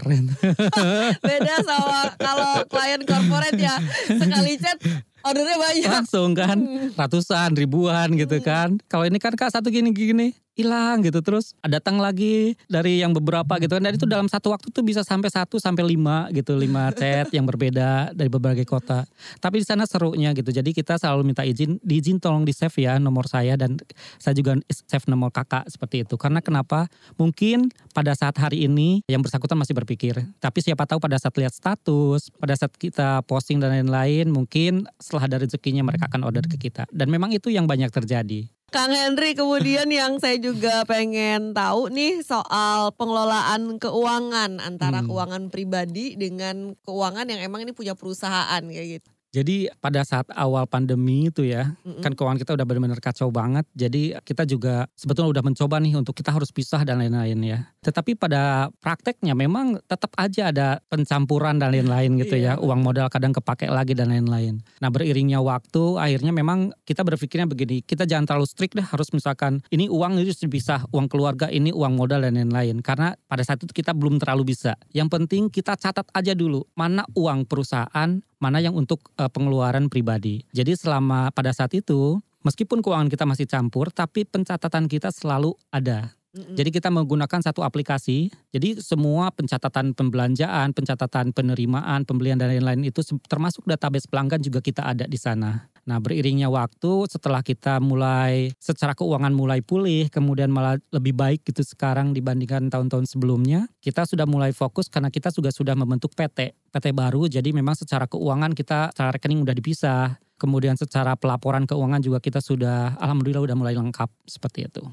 Beda 1.28 1.56
sama 1.64 2.16
kalau 2.16 2.64
klien 2.72 3.02
corporate 3.04 3.60
ya. 3.60 3.76
Sekali 4.08 4.56
chat 4.58 4.78
ordernya 5.22 5.58
banyak. 5.60 5.92
Langsung 5.92 6.32
kan 6.34 6.58
ratusan 6.96 7.56
ribuan 7.60 8.16
gitu 8.16 8.40
mm. 8.40 8.46
kan. 8.46 8.70
Kalau 8.88 9.04
ini 9.04 9.20
kan 9.20 9.36
kak 9.36 9.52
satu 9.52 9.68
gini 9.68 9.92
gini 9.92 10.47
hilang 10.58 11.06
gitu. 11.06 11.22
Terus 11.22 11.54
datang 11.62 12.02
lagi 12.02 12.58
dari 12.66 13.06
yang 13.06 13.14
beberapa 13.14 13.62
gitu 13.62 13.78
kan. 13.78 13.84
Dan 13.86 13.94
itu 13.94 14.10
dalam 14.10 14.26
satu 14.26 14.50
waktu 14.52 14.74
tuh 14.74 14.82
bisa 14.82 15.06
sampai 15.06 15.30
satu 15.30 15.62
sampai 15.62 15.86
lima 15.86 16.28
gitu. 16.34 16.58
Lima 16.58 16.90
chat 16.98 17.30
yang 17.30 17.46
berbeda 17.46 18.12
dari 18.18 18.28
berbagai 18.28 18.66
kota. 18.66 19.06
Tapi 19.38 19.62
di 19.62 19.66
sana 19.70 19.86
serunya 19.86 20.34
gitu. 20.34 20.50
Jadi 20.50 20.74
kita 20.74 20.98
selalu 20.98 21.32
minta 21.32 21.46
izin 21.46 21.78
diizin 21.86 22.18
tolong 22.18 22.44
di 22.44 22.52
save 22.52 22.74
ya 22.82 22.98
nomor 22.98 23.30
saya 23.30 23.54
dan 23.54 23.78
saya 24.18 24.34
juga 24.34 24.58
save 24.68 25.06
nomor 25.06 25.30
kakak 25.30 25.70
seperti 25.70 26.02
itu. 26.02 26.18
Karena 26.18 26.42
kenapa? 26.42 26.90
Mungkin 27.22 27.70
pada 27.94 28.18
saat 28.18 28.34
hari 28.42 28.66
ini 28.66 29.06
yang 29.06 29.22
bersangkutan 29.22 29.56
masih 29.56 29.78
berpikir. 29.78 30.18
Tapi 30.42 30.60
siapa 30.66 30.90
tahu 30.90 30.98
pada 30.98 31.22
saat 31.22 31.38
lihat 31.38 31.54
status 31.54 32.34
pada 32.42 32.58
saat 32.58 32.74
kita 32.74 33.22
posting 33.30 33.62
dan 33.62 33.70
lain-lain 33.78 34.34
mungkin 34.34 34.90
setelah 34.98 35.30
ada 35.30 35.38
rezekinya 35.46 35.86
mereka 35.86 36.10
akan 36.10 36.26
order 36.26 36.44
ke 36.50 36.58
kita. 36.58 36.90
Dan 36.90 37.14
memang 37.14 37.30
itu 37.30 37.54
yang 37.54 37.70
banyak 37.70 37.94
terjadi 37.94 38.50
Kang 38.68 38.92
Henry 38.92 39.32
kemudian 39.32 39.88
yang 39.88 40.20
saya 40.20 40.36
juga 40.44 40.84
pengen 40.84 41.56
tahu 41.56 41.88
nih 41.88 42.20
soal 42.20 42.92
pengelolaan 43.00 43.80
keuangan 43.80 44.60
antara 44.60 45.00
hmm. 45.00 45.08
keuangan 45.08 45.44
pribadi 45.48 46.20
dengan 46.20 46.76
keuangan 46.84 47.32
yang 47.32 47.48
emang 47.48 47.64
ini 47.64 47.72
punya 47.72 47.96
perusahaan 47.96 48.60
kayak 48.60 49.00
gitu. 49.00 49.17
Jadi 49.38 49.70
pada 49.78 50.02
saat 50.02 50.26
awal 50.34 50.66
pandemi 50.66 51.30
itu 51.30 51.46
ya, 51.46 51.78
mm-hmm. 51.78 52.02
kan 52.02 52.12
keuangan 52.18 52.42
kita 52.42 52.58
udah 52.58 52.66
benar-benar 52.66 52.98
kacau 52.98 53.30
banget. 53.30 53.70
Jadi 53.78 54.18
kita 54.26 54.50
juga 54.50 54.90
sebetulnya 54.98 55.38
udah 55.38 55.44
mencoba 55.46 55.78
nih 55.78 55.94
untuk 55.94 56.18
kita 56.18 56.34
harus 56.34 56.50
pisah 56.50 56.82
dan 56.82 56.98
lain-lain 56.98 57.38
ya. 57.46 57.70
Tetapi 57.86 58.18
pada 58.18 58.74
prakteknya 58.82 59.38
memang 59.38 59.78
tetap 59.86 60.10
aja 60.18 60.50
ada 60.50 60.82
pencampuran 60.90 61.62
dan 61.62 61.70
lain-lain 61.70 62.18
gitu 62.18 62.34
ya. 62.34 62.58
Iya. 62.58 62.64
Uang 62.66 62.82
modal 62.82 63.14
kadang 63.14 63.30
kepake 63.30 63.70
lagi 63.70 63.94
dan 63.94 64.10
lain-lain. 64.10 64.58
Nah 64.82 64.90
beriringnya 64.90 65.38
waktu 65.38 66.02
akhirnya 66.02 66.34
memang 66.34 66.74
kita 66.88 67.06
berpikirnya 67.06 67.46
begini, 67.46 67.86
kita 67.86 68.10
jangan 68.10 68.26
terlalu 68.26 68.48
strict 68.50 68.74
deh 68.74 68.88
harus 68.88 69.14
misalkan 69.14 69.62
ini 69.70 69.86
uang 69.86 70.18
itu 70.18 70.34
dipisah, 70.48 70.90
uang 70.90 71.06
keluarga 71.12 71.46
ini 71.52 71.70
uang 71.70 71.94
modal 71.94 72.26
dan 72.26 72.34
lain-lain. 72.42 72.82
Karena 72.82 73.14
pada 73.30 73.46
saat 73.46 73.62
itu 73.62 73.70
kita 73.70 73.94
belum 73.94 74.18
terlalu 74.18 74.56
bisa. 74.56 74.74
Yang 74.96 75.08
penting 75.14 75.44
kita 75.54 75.78
catat 75.78 76.08
aja 76.16 76.34
dulu 76.34 76.64
mana 76.74 77.04
uang 77.14 77.46
perusahaan, 77.46 78.18
mana 78.38 78.62
yang 78.62 78.78
untuk 78.78 79.10
uh, 79.18 79.30
pengeluaran 79.30 79.90
pribadi. 79.90 80.46
Jadi 80.54 80.78
selama 80.78 81.34
pada 81.34 81.50
saat 81.54 81.74
itu 81.74 82.22
meskipun 82.46 82.86
keuangan 82.86 83.10
kita 83.10 83.26
masih 83.26 83.50
campur 83.50 83.90
tapi 83.90 84.24
pencatatan 84.24 84.86
kita 84.86 85.10
selalu 85.10 85.58
ada. 85.74 86.18
Jadi 86.38 86.70
kita 86.70 86.94
menggunakan 86.94 87.42
satu 87.42 87.66
aplikasi. 87.66 88.30
Jadi 88.54 88.78
semua 88.78 89.34
pencatatan 89.34 89.98
pembelanjaan, 89.98 90.70
pencatatan 90.70 91.34
penerimaan, 91.34 92.06
pembelian 92.06 92.38
dan 92.38 92.54
lain-lain 92.54 92.86
itu 92.86 93.02
termasuk 93.26 93.66
database 93.66 94.06
pelanggan 94.06 94.38
juga 94.38 94.62
kita 94.62 94.86
ada 94.86 95.10
di 95.10 95.18
sana. 95.18 95.66
Nah, 95.88 96.04
beriringnya 96.04 96.52
waktu 96.52 97.08
setelah 97.08 97.40
kita 97.40 97.80
mulai 97.80 98.52
secara 98.60 98.92
keuangan 98.92 99.32
mulai 99.32 99.64
pulih, 99.64 100.12
kemudian 100.12 100.52
malah 100.52 100.76
lebih 100.92 101.16
baik 101.16 101.48
gitu 101.48 101.64
sekarang 101.64 102.12
dibandingkan 102.12 102.68
tahun-tahun 102.68 103.08
sebelumnya, 103.08 103.72
kita 103.80 104.04
sudah 104.04 104.28
mulai 104.28 104.52
fokus 104.52 104.92
karena 104.92 105.08
kita 105.08 105.32
juga 105.32 105.48
sudah 105.48 105.80
membentuk 105.80 106.12
PT, 106.12 106.52
PT 106.76 106.86
baru. 106.92 107.32
Jadi 107.32 107.56
memang 107.56 107.80
secara 107.80 108.04
keuangan 108.04 108.52
kita 108.52 108.92
secara 108.92 109.16
rekening 109.16 109.48
udah 109.48 109.56
dipisah. 109.56 110.20
Kemudian 110.38 110.76
secara 110.76 111.16
pelaporan 111.16 111.64
keuangan 111.66 112.04
juga 112.04 112.20
kita 112.22 112.44
sudah 112.44 113.00
alhamdulillah 113.00 113.48
udah 113.48 113.56
mulai 113.58 113.74
lengkap 113.74 114.12
seperti 114.28 114.68
itu. 114.70 114.84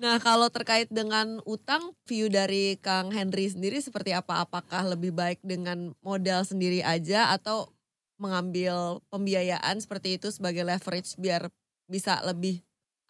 Nah 0.00 0.16
kalau 0.18 0.50
terkait 0.50 0.90
dengan 0.90 1.44
utang, 1.46 1.92
view 2.10 2.26
dari 2.26 2.74
Kang 2.80 3.14
Henry 3.14 3.48
sendiri 3.52 3.78
seperti 3.78 4.16
apa? 4.16 4.44
Apakah 4.44 4.82
lebih 4.96 5.14
baik 5.14 5.40
dengan 5.44 5.92
modal 6.02 6.42
sendiri 6.44 6.84
aja 6.84 7.32
atau 7.32 7.68
mengambil 8.20 9.00
pembiayaan 9.12 9.80
seperti 9.80 10.20
itu 10.20 10.28
sebagai 10.30 10.62
leverage 10.68 11.16
biar 11.18 11.48
bisa 11.90 12.20
lebih 12.28 12.60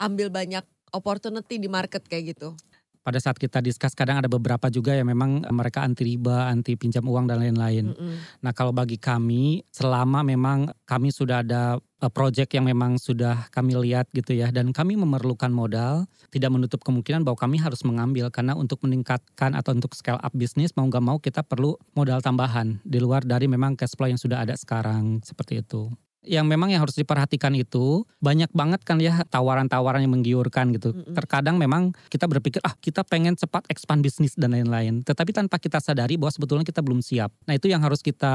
ambil 0.00 0.30
banyak 0.32 0.64
opportunity 0.94 1.58
di 1.60 1.68
market 1.70 2.02
kayak 2.06 2.36
gitu? 2.38 2.54
Pada 3.00 3.18
saat 3.18 3.40
kita 3.40 3.64
discuss 3.64 3.96
kadang 3.96 4.20
ada 4.20 4.28
beberapa 4.28 4.68
juga 4.68 4.92
yang 4.92 5.08
memang 5.08 5.48
mereka 5.48 5.80
anti 5.80 6.04
riba, 6.04 6.52
anti 6.52 6.76
pinjam 6.76 7.04
uang 7.08 7.28
dan 7.28 7.40
lain-lain. 7.40 7.92
Mm 7.92 7.96
-mm. 7.96 8.14
Nah 8.44 8.52
kalau 8.52 8.76
bagi 8.76 9.00
kami 9.00 9.64
selama 9.72 10.20
memang 10.20 10.68
kami 10.84 11.08
sudah 11.08 11.40
ada 11.40 11.80
uh, 12.00 12.12
project 12.12 12.52
yang 12.56 12.66
memang 12.66 12.96
sudah 12.96 13.48
kami 13.52 13.76
lihat 13.76 14.08
gitu 14.12 14.36
ya 14.36 14.48
dan 14.50 14.72
kami 14.72 14.96
memerlukan 14.96 15.52
modal 15.52 16.08
tidak 16.32 16.50
menutup 16.50 16.80
kemungkinan 16.84 17.22
bahwa 17.22 17.38
kami 17.38 17.60
harus 17.60 17.84
mengambil 17.84 18.32
karena 18.32 18.56
untuk 18.56 18.80
meningkatkan 18.82 19.52
atau 19.52 19.76
untuk 19.76 19.92
scale 19.92 20.20
up 20.20 20.32
bisnis 20.32 20.74
mau 20.74 20.88
nggak 20.88 21.04
mau 21.04 21.16
kita 21.20 21.44
perlu 21.44 21.76
modal 21.92 22.24
tambahan 22.24 22.80
di 22.82 22.98
luar 22.98 23.22
dari 23.22 23.46
memang 23.46 23.76
cash 23.76 23.94
flow 23.94 24.08
yang 24.08 24.20
sudah 24.20 24.42
ada 24.42 24.56
sekarang 24.56 25.20
seperti 25.22 25.60
itu 25.60 25.92
yang 26.20 26.44
memang 26.44 26.68
yang 26.68 26.84
harus 26.84 27.00
diperhatikan 27.00 27.56
itu 27.56 28.04
banyak 28.20 28.52
banget 28.52 28.84
kan 28.84 29.00
ya 29.00 29.24
tawaran-tawaran 29.24 30.04
yang 30.04 30.12
menggiurkan 30.12 30.68
gitu. 30.76 30.92
Mm-mm. 30.92 31.16
Terkadang 31.16 31.56
memang 31.56 31.96
kita 32.12 32.28
berpikir 32.28 32.60
ah 32.60 32.76
kita 32.76 33.00
pengen 33.08 33.40
cepat 33.40 33.64
expand 33.72 34.04
bisnis 34.04 34.36
dan 34.36 34.52
lain-lain. 34.52 35.00
Tetapi 35.00 35.32
tanpa 35.32 35.56
kita 35.56 35.80
sadari 35.80 36.20
bahwa 36.20 36.28
sebetulnya 36.28 36.66
kita 36.68 36.84
belum 36.84 37.00
siap. 37.00 37.32
Nah 37.48 37.56
itu 37.56 37.72
yang 37.72 37.80
harus 37.80 38.04
kita 38.04 38.32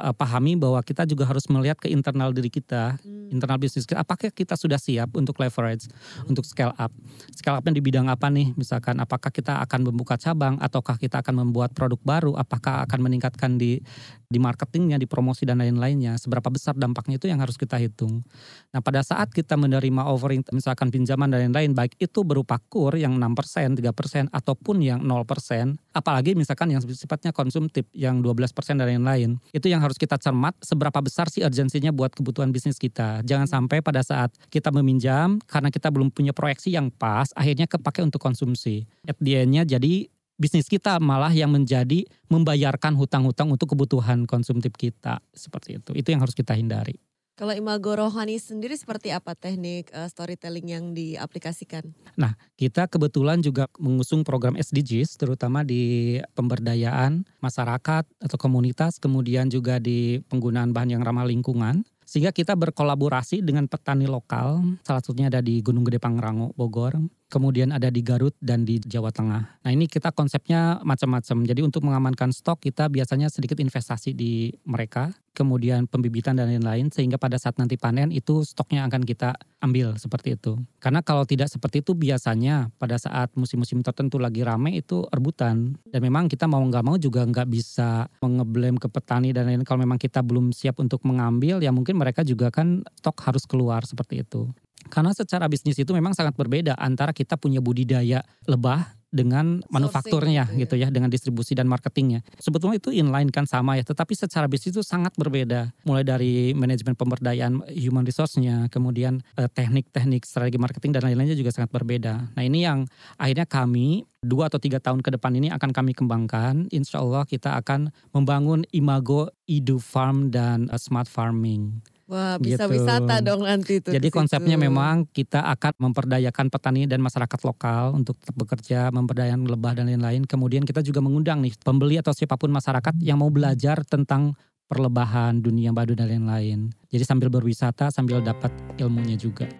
uh, 0.00 0.14
pahami 0.16 0.56
bahwa 0.56 0.80
kita 0.80 1.04
juga 1.04 1.28
harus 1.28 1.44
melihat 1.52 1.76
ke 1.76 1.92
internal 1.92 2.32
diri 2.32 2.48
kita, 2.48 2.96
Hmm. 3.06 3.28
internal 3.30 3.58
bisnis 3.60 3.84
kita. 3.84 4.00
Apakah 4.00 4.32
kita 4.32 4.54
sudah 4.56 4.80
siap 4.80 5.12
untuk 5.14 5.36
leverage, 5.36 5.90
untuk 6.26 6.46
scale 6.48 6.72
up? 6.78 6.92
Scale 7.34 7.60
upnya 7.60 7.76
di 7.76 7.82
bidang 7.84 8.08
apa 8.08 8.32
nih? 8.32 8.56
Misalkan 8.56 8.96
apakah 9.02 9.28
kita 9.28 9.60
akan 9.62 9.92
membuka 9.92 10.16
cabang 10.16 10.56
ataukah 10.62 10.96
kita 10.96 11.20
akan 11.20 11.46
membuat 11.46 11.74
produk 11.76 11.98
baru? 12.00 12.32
Apakah 12.38 12.86
akan 12.88 12.98
meningkatkan 13.04 13.60
di 13.60 13.82
di 14.26 14.38
marketingnya, 14.42 14.98
di 14.98 15.06
promosi 15.06 15.44
dan 15.44 15.60
lain-lainnya? 15.62 16.18
Seberapa 16.18 16.48
besar 16.48 16.74
dampaknya 16.78 17.18
itu 17.18 17.25
yang 17.26 17.42
harus 17.42 17.58
kita 17.58 17.76
hitung. 17.76 18.22
Nah 18.70 18.80
pada 18.80 19.02
saat 19.02 19.34
kita 19.34 19.58
menerima 19.58 20.06
offering 20.06 20.46
misalkan 20.54 20.88
pinjaman 20.88 21.28
dan 21.28 21.50
lain-lain 21.50 21.74
baik 21.74 21.98
itu 21.98 22.22
berupa 22.22 22.62
kur 22.70 22.94
yang 22.94 23.18
6%, 23.18 23.76
3% 23.76 24.30
ataupun 24.30 24.76
yang 24.80 25.02
0%, 25.02 25.76
apalagi 25.90 26.38
misalkan 26.38 26.70
yang 26.70 26.80
sifatnya 26.80 27.34
konsumtif 27.34 27.84
yang 27.90 28.22
12% 28.22 28.78
dan 28.78 28.86
lain-lain. 28.86 29.42
Itu 29.50 29.66
yang 29.66 29.82
harus 29.82 29.98
kita 29.98 30.16
cermat 30.16 30.54
seberapa 30.62 31.02
besar 31.02 31.28
sih 31.28 31.42
urgensinya 31.42 31.90
buat 31.90 32.14
kebutuhan 32.14 32.54
bisnis 32.54 32.78
kita. 32.78 33.26
Jangan 33.26 33.50
sampai 33.50 33.82
pada 33.82 34.00
saat 34.06 34.30
kita 34.48 34.70
meminjam 34.70 35.42
karena 35.50 35.68
kita 35.68 35.90
belum 35.90 36.14
punya 36.14 36.30
proyeksi 36.30 36.72
yang 36.72 36.88
pas 36.94 37.28
akhirnya 37.34 37.66
kepake 37.66 38.00
untuk 38.00 38.22
konsumsi. 38.22 38.86
At 39.04 39.18
the 39.18 39.42
end-nya 39.42 39.66
jadi 39.66 40.08
bisnis 40.36 40.68
kita 40.68 41.00
malah 41.00 41.32
yang 41.32 41.48
menjadi 41.48 42.04
membayarkan 42.28 42.92
hutang-hutang 42.94 43.48
untuk 43.48 43.72
kebutuhan 43.72 44.28
konsumtif 44.28 44.76
kita 44.76 45.24
seperti 45.32 45.80
itu. 45.80 45.90
Itu 45.96 46.12
yang 46.12 46.20
harus 46.22 46.36
kita 46.36 46.52
hindari. 46.52 47.00
Kalau 47.36 47.52
imago 47.52 47.92
rohani 47.92 48.40
sendiri 48.40 48.72
seperti 48.80 49.12
apa 49.12 49.36
teknik 49.36 49.92
eh, 49.92 50.08
storytelling 50.08 50.72
yang 50.72 50.96
diaplikasikan? 50.96 51.84
Nah, 52.16 52.32
kita 52.56 52.88
kebetulan 52.88 53.44
juga 53.44 53.68
mengusung 53.76 54.24
program 54.24 54.56
SDGs 54.56 55.20
terutama 55.20 55.60
di 55.60 56.16
pemberdayaan 56.32 57.28
masyarakat 57.44 58.08
atau 58.08 58.38
komunitas, 58.40 58.96
kemudian 58.96 59.52
juga 59.52 59.76
di 59.76 60.24
penggunaan 60.32 60.72
bahan 60.72 60.96
yang 60.96 61.04
ramah 61.04 61.28
lingkungan. 61.28 61.84
Sehingga 62.06 62.32
kita 62.32 62.56
berkolaborasi 62.56 63.42
dengan 63.44 63.68
petani 63.68 64.08
lokal, 64.08 64.62
salah 64.86 65.02
satunya 65.02 65.26
ada 65.28 65.42
di 65.42 65.58
Gunung 65.58 65.82
Gede 65.82 65.98
Pangrango, 65.98 66.54
Bogor, 66.54 66.94
kemudian 67.26 67.74
ada 67.74 67.90
di 67.90 68.00
Garut 68.00 68.32
dan 68.38 68.62
di 68.62 68.78
Jawa 68.78 69.10
Tengah. 69.10 69.60
Nah 69.66 69.70
ini 69.74 69.90
kita 69.90 70.14
konsepnya 70.14 70.78
macam-macam. 70.86 71.42
Jadi 71.44 71.60
untuk 71.66 71.82
mengamankan 71.82 72.30
stok 72.30 72.62
kita 72.62 72.86
biasanya 72.86 73.26
sedikit 73.26 73.58
investasi 73.58 74.14
di 74.14 74.54
mereka, 74.62 75.10
kemudian 75.36 75.84
pembibitan 75.84 76.32
dan 76.40 76.48
lain-lain 76.48 76.88
sehingga 76.88 77.20
pada 77.20 77.36
saat 77.36 77.60
nanti 77.60 77.76
panen 77.76 78.08
itu 78.08 78.40
stoknya 78.40 78.88
akan 78.88 79.04
kita 79.04 79.36
ambil 79.60 80.00
seperti 80.00 80.40
itu. 80.40 80.56
Karena 80.80 81.04
kalau 81.04 81.28
tidak 81.28 81.52
seperti 81.52 81.84
itu 81.84 81.92
biasanya 81.92 82.72
pada 82.80 82.96
saat 82.96 83.28
musim-musim 83.36 83.84
tertentu 83.84 84.16
lagi 84.16 84.40
rame 84.40 84.80
itu 84.80 85.04
rebutan 85.12 85.76
dan 85.92 86.00
memang 86.00 86.32
kita 86.32 86.48
mau 86.48 86.64
nggak 86.64 86.84
mau 86.88 86.96
juga 86.96 87.28
nggak 87.28 87.48
bisa 87.52 88.08
mengeblame 88.24 88.80
ke 88.80 88.88
petani 88.88 89.36
dan 89.36 89.44
lain-lain 89.44 89.68
kalau 89.68 89.84
memang 89.84 90.00
kita 90.00 90.24
belum 90.24 90.56
siap 90.56 90.80
untuk 90.80 91.04
mengambil 91.04 91.60
ya 91.60 91.68
mungkin 91.68 92.00
mereka 92.00 92.24
juga 92.24 92.48
kan 92.48 92.80
stok 92.96 93.20
harus 93.28 93.44
keluar 93.44 93.84
seperti 93.84 94.24
itu. 94.24 94.48
Karena 94.86 95.10
secara 95.10 95.50
bisnis 95.50 95.76
itu 95.76 95.90
memang 95.90 96.14
sangat 96.14 96.38
berbeda 96.38 96.78
antara 96.78 97.10
kita 97.10 97.34
punya 97.34 97.58
budidaya 97.58 98.22
lebah 98.46 98.95
dengan 99.10 99.62
manufakturnya 99.70 100.50
gitu 100.50 100.56
ya. 100.56 100.62
gitu 100.66 100.74
ya 100.76 100.88
dengan 100.90 101.08
distribusi 101.08 101.54
dan 101.54 101.70
marketingnya. 101.70 102.26
Sebetulnya 102.36 102.76
itu 102.82 102.90
inline 102.92 103.30
kan 103.30 103.46
sama 103.46 103.78
ya, 103.78 103.84
tetapi 103.86 104.12
secara 104.12 104.50
bisnis 104.50 104.74
itu 104.74 104.82
sangat 104.82 105.14
berbeda. 105.14 105.72
Mulai 105.86 106.04
dari 106.04 106.34
manajemen 106.52 106.98
pemberdayaan 106.98 107.64
human 107.72 108.04
resource-nya, 108.04 108.66
kemudian 108.68 109.22
eh, 109.38 109.48
teknik-teknik 109.48 110.26
strategi 110.26 110.58
marketing 110.58 110.98
dan 110.98 111.02
lain-lainnya 111.06 111.38
juga 111.38 111.54
sangat 111.54 111.70
berbeda. 111.72 112.34
Nah 112.34 112.42
ini 112.42 112.66
yang 112.66 112.84
akhirnya 113.16 113.46
kami 113.46 114.04
dua 114.26 114.50
atau 114.50 114.58
tiga 114.58 114.82
tahun 114.82 115.00
ke 115.06 115.14
depan 115.16 115.32
ini 115.38 115.48
akan 115.54 115.70
kami 115.70 115.94
kembangkan. 115.94 116.66
Insya 116.74 116.98
Allah 117.00 117.22
kita 117.24 117.54
akan 117.62 117.94
membangun 118.10 118.66
imago 118.74 119.30
Idu 119.46 119.78
Farm 119.78 120.34
dan 120.34 120.66
eh, 120.68 120.80
Smart 120.80 121.06
Farming. 121.06 121.95
Wah 122.06 122.38
bisa 122.38 122.70
Gitu. 122.70 122.78
wisata 122.78 123.18
dong 123.18 123.42
nanti 123.42 123.82
itu. 123.82 123.90
Jadi 123.90 124.06
di 124.06 124.14
konsepnya 124.14 124.54
memang 124.54 125.10
kita 125.10 125.42
akan 125.42 125.90
memperdayakan 125.90 126.46
petani 126.54 126.86
dan 126.86 127.02
masyarakat 127.02 127.40
lokal 127.42 127.98
untuk 127.98 128.14
tetap 128.22 128.38
bekerja, 128.38 128.94
memberdayakan 128.94 129.42
lebah 129.50 129.74
dan 129.74 129.90
lain-lain. 129.90 130.22
Kemudian 130.22 130.62
kita 130.62 130.86
juga 130.86 131.02
mengundang 131.02 131.42
nih 131.42 131.58
pembeli 131.58 131.98
atau 131.98 132.14
siapa 132.14 132.38
pun 132.38 132.54
masyarakat 132.54 132.94
yang 133.02 133.18
mau 133.18 133.30
belajar 133.34 133.82
tentang 133.82 134.38
perlebahan, 134.70 135.42
dunia 135.42 135.74
badu 135.74 135.98
dan 135.98 136.06
lain-lain. 136.06 136.70
Jadi 136.90 137.02
sambil 137.02 137.26
berwisata 137.26 137.90
sambil 137.90 138.22
dapat 138.22 138.54
ilmunya 138.78 139.18
juga. 139.18 139.50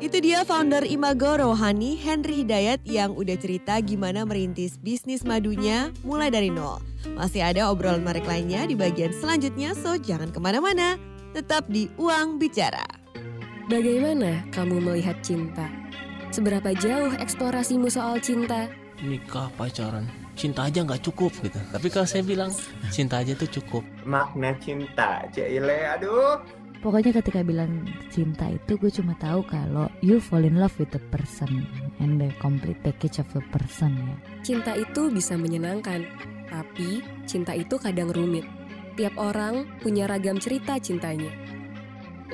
Itu 0.00 0.20
dia 0.20 0.44
founder 0.44 0.84
Imago 0.84 1.40
Rohani 1.40 1.96
Henry 1.96 2.44
Hidayat 2.44 2.84
yang 2.84 3.16
udah 3.16 3.40
cerita 3.40 3.80
gimana 3.80 4.28
merintis 4.28 4.76
bisnis 4.76 5.24
madunya 5.24 5.92
mulai 6.04 6.28
dari 6.28 6.52
nol. 6.52 6.80
Masih 7.16 7.40
ada 7.40 7.72
obrolan 7.72 8.04
menarik 8.04 8.28
lainnya 8.28 8.68
di 8.68 8.76
bagian 8.76 9.16
selanjutnya, 9.16 9.72
so 9.72 9.96
jangan 9.96 10.28
ke 10.28 10.40
mana-mana. 10.40 11.13
Tetap 11.34 11.66
di 11.66 11.90
Uang 11.98 12.38
Bicara. 12.38 12.86
Bagaimana 13.66 14.46
kamu 14.54 14.78
melihat 14.78 15.18
cinta? 15.20 15.66
Seberapa 16.30 16.70
jauh 16.78 17.10
eksplorasimu 17.18 17.90
soal 17.90 18.22
cinta? 18.22 18.70
nikah 19.04 19.50
pacaran 19.58 20.06
cinta 20.34 20.66
aja 20.66 20.82
nggak 20.82 21.02
cukup 21.04 21.30
gitu 21.44 21.60
tapi 21.70 21.86
kalau 21.92 22.08
saya 22.08 22.24
bilang 22.24 22.50
cinta 22.88 23.20
aja 23.20 23.36
tuh 23.36 23.50
cukup 23.60 23.82
makna 24.08 24.56
cinta 24.58 25.26
Cile 25.30 25.78
aduh 25.98 26.40
Pokoknya 26.84 27.16
ketika 27.16 27.40
bilang 27.40 27.88
cinta 28.12 28.44
itu 28.52 28.76
gue 28.76 28.92
cuma 28.92 29.16
tahu 29.16 29.40
kalau 29.48 29.88
you 30.04 30.20
fall 30.20 30.44
in 30.44 30.60
love 30.60 30.76
with 30.76 30.92
the 30.92 31.00
person 31.08 31.64
and 31.96 32.20
the 32.20 32.28
complete 32.44 32.76
package 32.84 33.24
of 33.24 33.28
the 33.32 33.40
person 33.48 33.96
ya. 33.96 34.12
Cinta 34.44 34.76
itu 34.76 35.08
bisa 35.08 35.32
menyenangkan, 35.32 36.04
tapi 36.44 37.00
cinta 37.24 37.56
itu 37.56 37.80
kadang 37.80 38.12
rumit. 38.12 38.44
Tiap 38.94 39.18
orang 39.18 39.66
punya 39.82 40.06
ragam 40.06 40.38
cerita 40.38 40.78
cintanya. 40.78 41.30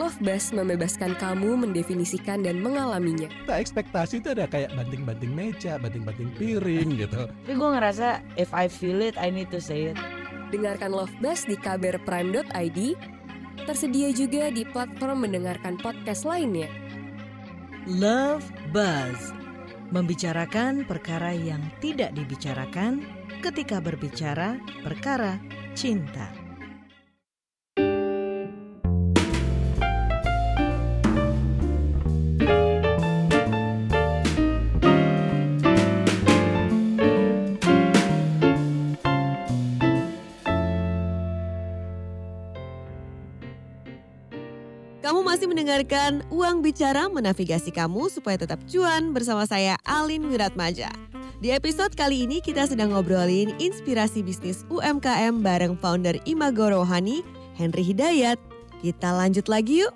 Love 0.00 0.16
Buzz 0.24 0.48
membebaskan 0.56 1.12
kamu 1.20 1.60
mendefinisikan 1.60 2.40
dan 2.40 2.64
mengalaminya. 2.64 3.28
Kita 3.44 3.60
ekspektasi 3.60 4.24
itu 4.24 4.32
ada 4.32 4.48
kayak 4.48 4.72
banting-banting 4.72 5.28
meja, 5.28 5.76
banting-banting 5.76 6.32
piring 6.40 6.96
gitu. 6.96 7.28
Tapi 7.28 7.52
gue 7.52 7.70
ngerasa 7.76 8.24
if 8.40 8.48
I 8.56 8.64
feel 8.70 9.04
it, 9.04 9.18
I 9.20 9.28
need 9.28 9.52
to 9.52 9.60
say 9.60 9.92
it. 9.92 9.96
Dengarkan 10.54 10.96
Love 10.96 11.12
Buzz 11.20 11.44
di 11.44 11.52
kbrprime.id, 11.58 12.78
tersedia 13.68 14.08
juga 14.16 14.48
di 14.48 14.64
platform 14.64 15.28
mendengarkan 15.28 15.76
podcast 15.76 16.24
lainnya. 16.24 16.70
Love 17.84 18.48
Buzz. 18.72 19.36
Membicarakan 19.90 20.88
perkara 20.88 21.34
yang 21.34 21.60
tidak 21.84 22.16
dibicarakan 22.16 23.04
ketika 23.44 23.82
berbicara 23.84 24.56
perkara 24.80 25.36
cinta. 25.76 26.39
Mendengarkan 45.50 46.22
Uang 46.30 46.62
Bicara 46.62 47.10
menavigasi 47.10 47.74
kamu 47.74 48.06
supaya 48.06 48.38
tetap 48.38 48.62
cuan 48.70 49.10
bersama 49.10 49.42
saya 49.50 49.74
Alin 49.82 50.30
Wiratmaja. 50.30 50.94
Di 51.42 51.50
episode 51.50 51.90
kali 51.98 52.22
ini 52.22 52.38
kita 52.38 52.70
sedang 52.70 52.94
ngobrolin 52.94 53.50
inspirasi 53.58 54.22
bisnis 54.22 54.62
UMKM 54.70 55.42
bareng 55.42 55.74
founder 55.82 56.22
Imago 56.22 56.70
Rohani, 56.70 57.26
Henry 57.58 57.82
Hidayat. 57.82 58.38
Kita 58.78 59.10
lanjut 59.10 59.50
lagi 59.50 59.82
yuk. 59.82 59.90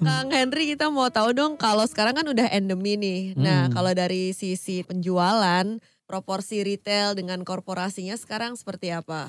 Kang 0.00 0.32
Henry 0.32 0.72
kita 0.72 0.88
mau 0.88 1.12
tahu 1.12 1.36
dong 1.36 1.60
kalau 1.60 1.84
sekarang 1.84 2.16
kan 2.16 2.24
udah 2.24 2.48
endemi 2.48 2.96
nih. 2.96 3.36
Nah 3.36 3.68
Hmm. 3.68 3.72
kalau 3.76 3.92
dari 3.92 4.32
sisi 4.32 4.80
penjualan, 4.80 5.80
proporsi 6.08 6.64
retail 6.64 7.12
dengan 7.12 7.44
korporasinya 7.44 8.16
sekarang 8.16 8.56
seperti 8.56 8.88
apa? 8.88 9.28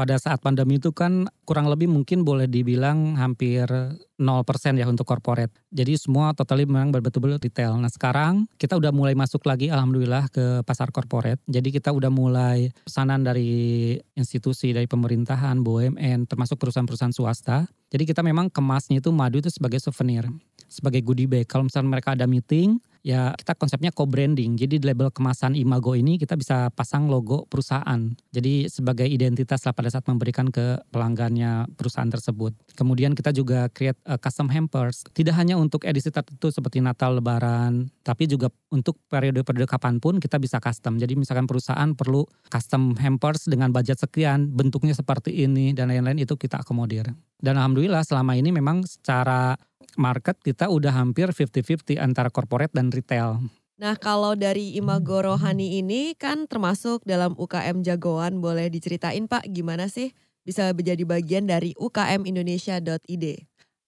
Pada 0.00 0.16
saat 0.16 0.40
pandemi 0.40 0.80
itu 0.80 0.96
kan 0.96 1.28
kurang 1.44 1.68
lebih 1.68 1.84
mungkin 1.84 2.24
boleh 2.24 2.48
dibilang 2.48 3.20
hampir 3.20 3.68
0% 3.68 4.80
ya 4.80 4.88
untuk 4.88 5.04
corporate. 5.04 5.52
Jadi 5.68 6.00
semua 6.00 6.32
totally 6.32 6.64
memang 6.64 6.88
betul-betul 6.88 7.36
retail. 7.36 7.76
Nah 7.76 7.92
sekarang 7.92 8.48
kita 8.56 8.80
udah 8.80 8.96
mulai 8.96 9.12
masuk 9.12 9.44
lagi 9.44 9.68
alhamdulillah 9.68 10.32
ke 10.32 10.64
pasar 10.64 10.88
corporate. 10.88 11.44
Jadi 11.44 11.68
kita 11.68 11.92
udah 11.92 12.08
mulai 12.08 12.72
pesanan 12.88 13.20
dari 13.20 13.92
institusi, 14.16 14.72
dari 14.72 14.88
pemerintahan, 14.88 15.60
BUMN, 15.60 16.24
termasuk 16.24 16.56
perusahaan-perusahaan 16.56 17.12
swasta. 17.12 17.68
Jadi 17.90 18.06
kita 18.06 18.22
memang 18.22 18.46
kemasnya 18.46 19.02
itu 19.02 19.10
madu 19.10 19.42
itu 19.42 19.50
sebagai 19.50 19.82
souvenir, 19.82 20.30
sebagai 20.70 21.02
goodie 21.02 21.26
bag. 21.26 21.50
Kalau 21.50 21.66
misalnya 21.66 21.98
mereka 21.98 22.14
ada 22.14 22.30
meeting, 22.30 22.78
ya 23.02 23.32
kita 23.34 23.56
konsepnya 23.56 23.90
co-branding. 23.90 24.54
Jadi 24.54 24.78
di 24.80 24.84
label 24.86 25.10
kemasan 25.10 25.56
Imago 25.56 25.96
ini 25.96 26.14
kita 26.14 26.36
bisa 26.36 26.70
pasang 26.70 27.08
logo 27.08 27.48
perusahaan. 27.48 28.14
Jadi 28.30 28.68
sebagai 28.70 29.08
identitas 29.08 29.64
lah 29.66 29.74
pada 29.74 29.90
saat 29.90 30.06
memberikan 30.06 30.48
ke 30.52 30.80
pelanggannya 30.92 31.66
perusahaan 31.74 32.08
tersebut. 32.08 32.54
Kemudian 32.76 33.16
kita 33.16 33.34
juga 33.34 33.66
create 33.72 33.98
uh, 34.06 34.20
custom 34.20 34.48
hampers. 34.52 35.04
Tidak 35.10 35.34
hanya 35.34 35.58
untuk 35.58 35.84
edisi 35.88 36.12
tertentu 36.12 36.52
seperti 36.52 36.78
Natal, 36.84 37.18
Lebaran, 37.18 37.90
tapi 38.10 38.26
juga 38.26 38.50
untuk 38.74 38.98
periode-periode 39.06 39.70
kapan 39.70 40.02
pun 40.02 40.18
kita 40.18 40.42
bisa 40.42 40.58
custom. 40.58 40.98
Jadi 40.98 41.14
misalkan 41.14 41.46
perusahaan 41.46 41.94
perlu 41.94 42.26
custom 42.50 42.98
hampers 42.98 43.46
dengan 43.46 43.70
budget 43.70 44.02
sekian, 44.02 44.50
bentuknya 44.50 44.98
seperti 44.98 45.46
ini 45.46 45.70
dan 45.70 45.94
lain-lain 45.94 46.18
itu 46.18 46.34
kita 46.34 46.66
akomodir. 46.66 47.06
Dan 47.38 47.54
alhamdulillah 47.54 48.02
selama 48.02 48.34
ini 48.34 48.50
memang 48.50 48.82
secara 48.82 49.54
market 49.94 50.42
kita 50.42 50.66
udah 50.66 50.90
hampir 50.90 51.30
50-50 51.30 52.02
antara 52.02 52.34
corporate 52.34 52.74
dan 52.74 52.90
retail. 52.90 53.38
Nah 53.78 53.94
kalau 53.94 54.34
dari 54.34 54.74
Imago 54.74 55.22
Rohani 55.22 55.78
ini 55.78 56.18
kan 56.18 56.50
termasuk 56.50 57.06
dalam 57.06 57.38
UKM 57.38 57.86
jagoan 57.86 58.42
boleh 58.42 58.74
diceritain 58.74 59.30
Pak 59.30 59.46
gimana 59.54 59.86
sih 59.86 60.10
bisa 60.42 60.74
menjadi 60.74 61.06
bagian 61.06 61.46
dari 61.46 61.78
ukmindonesia.id? 61.78 63.24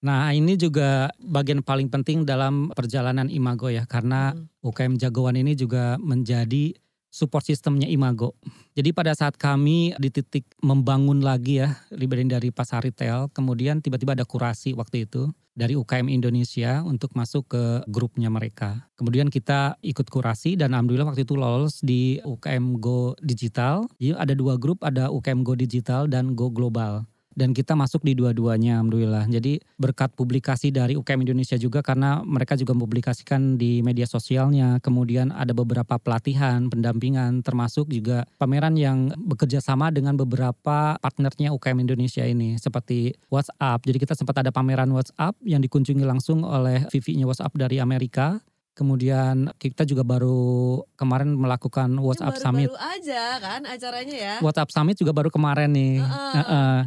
Nah 0.03 0.35
ini 0.35 0.59
juga 0.59 1.15
bagian 1.23 1.63
paling 1.63 1.87
penting 1.87 2.27
dalam 2.27 2.75
perjalanan 2.75 3.31
Imago 3.31 3.71
ya 3.71 3.87
karena 3.87 4.35
Hmm. 4.35 4.51
UKM 4.63 4.95
jagoan 4.99 5.39
ini 5.39 5.55
juga 5.59 5.99
menjadi 5.99 6.75
support 7.13 7.45
sistemnya 7.45 7.87
Imago. 7.87 8.35
Jadi 8.73 8.91
pada 8.97 9.13
saat 9.13 9.37
kami 9.37 9.93
di 10.01 10.09
titik 10.09 10.49
membangun 10.65 11.21
lagi 11.21 11.61
ya 11.61 11.77
rebranding 11.93 12.33
dari 12.33 12.49
pasar 12.49 12.83
retail, 12.83 13.29
kemudian 13.37 13.85
tiba-tiba 13.85 14.17
ada 14.17 14.25
kurasi 14.25 14.73
waktu 14.73 15.05
itu 15.05 15.29
dari 15.53 15.77
UKM 15.77 16.09
Indonesia 16.09 16.81
untuk 16.81 17.13
masuk 17.13 17.53
ke 17.53 17.63
grupnya 17.93 18.33
mereka. 18.33 18.89
Kemudian 18.97 19.29
kita 19.29 19.77
ikut 19.85 20.09
kurasi 20.09 20.57
dan 20.57 20.73
alhamdulillah 20.73 21.13
waktu 21.13 21.29
itu 21.29 21.37
lolos 21.37 21.85
di 21.85 22.17
UKM 22.25 22.81
Go 22.81 23.13
Digital. 23.21 23.85
Jadi 24.01 24.17
ada 24.17 24.33
dua 24.33 24.57
grup, 24.57 24.81
ada 24.81 25.13
UKM 25.13 25.45
Go 25.45 25.53
Digital 25.53 26.09
dan 26.09 26.33
Go 26.33 26.49
Global 26.49 27.05
dan 27.35 27.57
kita 27.57 27.73
masuk 27.73 28.05
di 28.05 28.13
dua-duanya 28.17 28.81
alhamdulillah. 28.81 29.29
Jadi 29.29 29.61
berkat 29.81 30.13
publikasi 30.13 30.71
dari 30.71 30.95
UKM 30.97 31.25
Indonesia 31.25 31.57
juga 31.57 31.81
karena 31.81 32.21
mereka 32.25 32.55
juga 32.57 32.77
mempublikasikan 32.77 33.57
di 33.57 33.81
media 33.81 34.05
sosialnya, 34.05 34.79
kemudian 34.81 35.33
ada 35.33 35.57
beberapa 35.57 35.97
pelatihan, 35.97 36.69
pendampingan 36.69 37.41
termasuk 37.41 37.89
juga 37.89 38.29
pameran 38.37 38.77
yang 38.77 39.13
bekerja 39.17 39.59
sama 39.65 39.89
dengan 39.89 40.15
beberapa 40.17 40.97
partnernya 41.01 41.53
UKM 41.55 41.79
Indonesia 41.83 42.25
ini 42.25 42.57
seperti 42.61 43.17
WhatsApp. 43.33 43.85
Jadi 43.85 43.99
kita 44.03 44.15
sempat 44.15 44.41
ada 44.45 44.51
pameran 44.53 44.91
WhatsApp 44.93 45.37
yang 45.43 45.65
dikunjungi 45.65 46.05
langsung 46.05 46.45
oleh 46.45 46.85
VP-nya 46.89 47.25
WhatsApp 47.25 47.57
dari 47.57 47.81
Amerika. 47.81 48.39
Kemudian 48.73 49.53
kita 49.61 49.85
juga 49.85 50.01
baru 50.01 50.81
kemarin 50.97 51.37
melakukan 51.37 51.93
WhatsApp 52.01 52.41
Summit. 52.41 52.73
Baru-baru 52.73 52.89
aja 52.97 53.23
kan 53.37 53.61
acaranya 53.69 54.17
ya. 54.17 54.35
WhatsApp 54.41 54.73
Summit 54.73 54.97
juga 54.97 55.13
baru 55.13 55.29
kemarin 55.29 55.77
nih. 55.77 56.01
Heeh. 56.01 56.33
Heeh. 56.41 56.79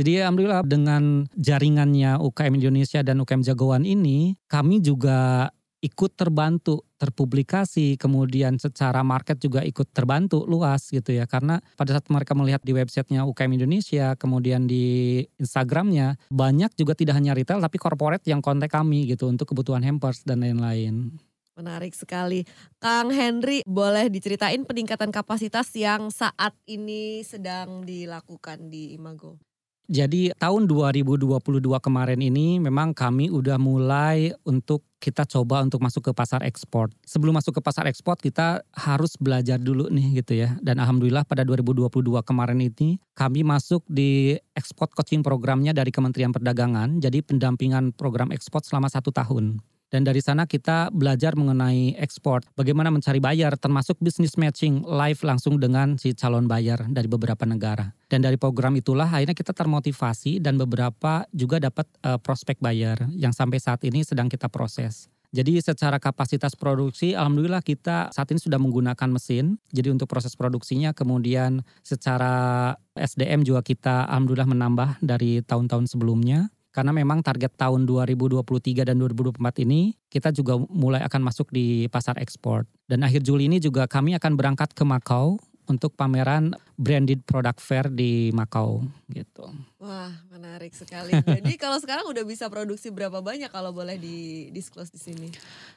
Jadi 0.00 0.10
alhamdulillah 0.24 0.64
dengan 0.64 1.28
jaringannya 1.36 2.16
UKM 2.16 2.54
Indonesia 2.56 3.04
dan 3.04 3.20
UKM 3.20 3.44
Jagoan 3.44 3.84
ini, 3.84 4.40
kami 4.48 4.80
juga 4.80 5.52
ikut 5.84 6.16
terbantu 6.16 6.88
terpublikasi 6.96 8.00
kemudian 8.00 8.56
secara 8.56 9.04
market 9.04 9.36
juga 9.36 9.60
ikut 9.60 9.92
terbantu 9.92 10.48
luas 10.48 10.88
gitu 10.88 11.12
ya 11.12 11.28
karena 11.28 11.60
pada 11.76 12.00
saat 12.00 12.08
mereka 12.08 12.32
melihat 12.32 12.64
di 12.64 12.72
websitenya 12.72 13.28
UKM 13.28 13.60
Indonesia 13.60 14.16
kemudian 14.16 14.64
di 14.64 15.20
Instagramnya 15.36 16.16
banyak 16.32 16.72
juga 16.80 16.96
tidak 16.96 17.20
hanya 17.20 17.36
retail 17.36 17.60
tapi 17.60 17.76
corporate 17.76 18.24
yang 18.24 18.40
kontak 18.40 18.72
kami 18.72 19.04
gitu 19.12 19.28
untuk 19.28 19.52
kebutuhan 19.52 19.84
hampers 19.84 20.24
dan 20.24 20.40
lain-lain. 20.40 21.20
Menarik 21.54 21.94
sekali. 21.94 22.42
Kang 22.82 23.14
Henry, 23.14 23.62
boleh 23.62 24.10
diceritain 24.10 24.66
peningkatan 24.66 25.14
kapasitas 25.14 25.70
yang 25.78 26.10
saat 26.10 26.50
ini 26.66 27.22
sedang 27.22 27.86
dilakukan 27.86 28.74
di 28.74 28.90
Imago? 28.98 29.38
Jadi 29.84 30.32
tahun 30.40 30.64
2022 30.64 31.36
kemarin 31.60 32.16
ini 32.16 32.56
memang 32.56 32.96
kami 32.96 33.28
udah 33.28 33.60
mulai 33.60 34.32
untuk 34.48 34.80
kita 34.96 35.28
coba 35.28 35.60
untuk 35.60 35.84
masuk 35.84 36.08
ke 36.08 36.12
pasar 36.16 36.40
ekspor. 36.48 36.88
Sebelum 37.04 37.36
masuk 37.36 37.60
ke 37.60 37.62
pasar 37.62 37.84
ekspor 37.92 38.16
kita 38.16 38.64
harus 38.72 39.20
belajar 39.20 39.60
dulu 39.60 39.92
nih 39.92 40.24
gitu 40.24 40.40
ya. 40.40 40.56
Dan 40.64 40.80
alhamdulillah 40.80 41.28
pada 41.28 41.44
2022 41.44 42.00
kemarin 42.24 42.64
ini 42.64 42.96
kami 43.12 43.44
masuk 43.44 43.84
di 43.84 44.40
ekspor 44.56 44.88
coaching 44.88 45.20
programnya 45.20 45.76
dari 45.76 45.92
Kementerian 45.92 46.32
Perdagangan. 46.32 47.04
Jadi 47.04 47.20
pendampingan 47.20 47.92
program 47.92 48.32
ekspor 48.32 48.64
selama 48.64 48.88
satu 48.88 49.12
tahun. 49.12 49.60
Dan 49.94 50.02
dari 50.02 50.18
sana 50.18 50.42
kita 50.42 50.90
belajar 50.90 51.38
mengenai 51.38 51.94
ekspor, 52.02 52.42
bagaimana 52.58 52.90
mencari 52.90 53.22
bayar, 53.22 53.54
termasuk 53.54 53.94
business 54.02 54.34
matching 54.34 54.82
live 54.82 55.22
langsung 55.22 55.62
dengan 55.62 55.94
si 56.02 56.10
calon 56.18 56.50
bayar 56.50 56.82
dari 56.90 57.06
beberapa 57.06 57.46
negara. 57.46 57.94
Dan 58.10 58.26
dari 58.26 58.34
program 58.34 58.74
itulah 58.74 59.06
akhirnya 59.06 59.38
kita 59.38 59.54
termotivasi 59.54 60.42
dan 60.42 60.58
beberapa 60.58 61.30
juga 61.30 61.62
dapat 61.62 61.86
eh, 62.02 62.18
prospek 62.18 62.58
bayar 62.58 63.06
yang 63.14 63.30
sampai 63.30 63.62
saat 63.62 63.86
ini 63.86 64.02
sedang 64.02 64.26
kita 64.26 64.50
proses. 64.50 65.06
Jadi 65.30 65.62
secara 65.62 66.02
kapasitas 66.02 66.58
produksi, 66.58 67.14
alhamdulillah 67.14 67.62
kita 67.62 68.10
saat 68.10 68.26
ini 68.34 68.42
sudah 68.42 68.58
menggunakan 68.58 69.10
mesin. 69.14 69.62
Jadi 69.70 69.94
untuk 69.94 70.10
proses 70.10 70.34
produksinya, 70.34 70.90
kemudian 70.90 71.62
secara 71.86 72.74
SDM 72.98 73.46
juga 73.46 73.62
kita 73.62 74.10
alhamdulillah 74.10 74.50
menambah 74.50 74.88
dari 75.02 75.38
tahun-tahun 75.46 75.86
sebelumnya 75.86 76.50
karena 76.74 76.90
memang 76.90 77.22
target 77.22 77.54
tahun 77.54 77.86
2023 77.86 78.82
dan 78.82 78.98
2024 78.98 79.62
ini 79.62 79.94
kita 80.10 80.34
juga 80.34 80.58
mulai 80.58 81.06
akan 81.06 81.22
masuk 81.22 81.54
di 81.54 81.86
pasar 81.86 82.18
ekspor. 82.18 82.66
Dan 82.90 83.06
akhir 83.06 83.22
Juli 83.22 83.46
ini 83.46 83.62
juga 83.62 83.86
kami 83.86 84.18
akan 84.18 84.34
berangkat 84.34 84.74
ke 84.74 84.82
Makau 84.82 85.38
untuk 85.70 85.94
pameran 85.94 86.52
branded 86.74 87.22
product 87.22 87.62
fair 87.62 87.86
di 87.90 88.30
Makau 88.34 88.82
gitu. 89.10 89.46
Wah, 89.78 90.10
menarik 90.32 90.72
sekali. 90.74 91.12
Jadi 91.12 91.54
kalau 91.62 91.76
sekarang 91.78 92.08
udah 92.08 92.24
bisa 92.24 92.48
produksi 92.48 92.88
berapa 92.88 93.20
banyak 93.20 93.52
kalau 93.52 93.70
boleh 93.70 94.00
di 94.00 94.48
disclose 94.50 94.90
di 94.90 95.00
sini? 95.00 95.28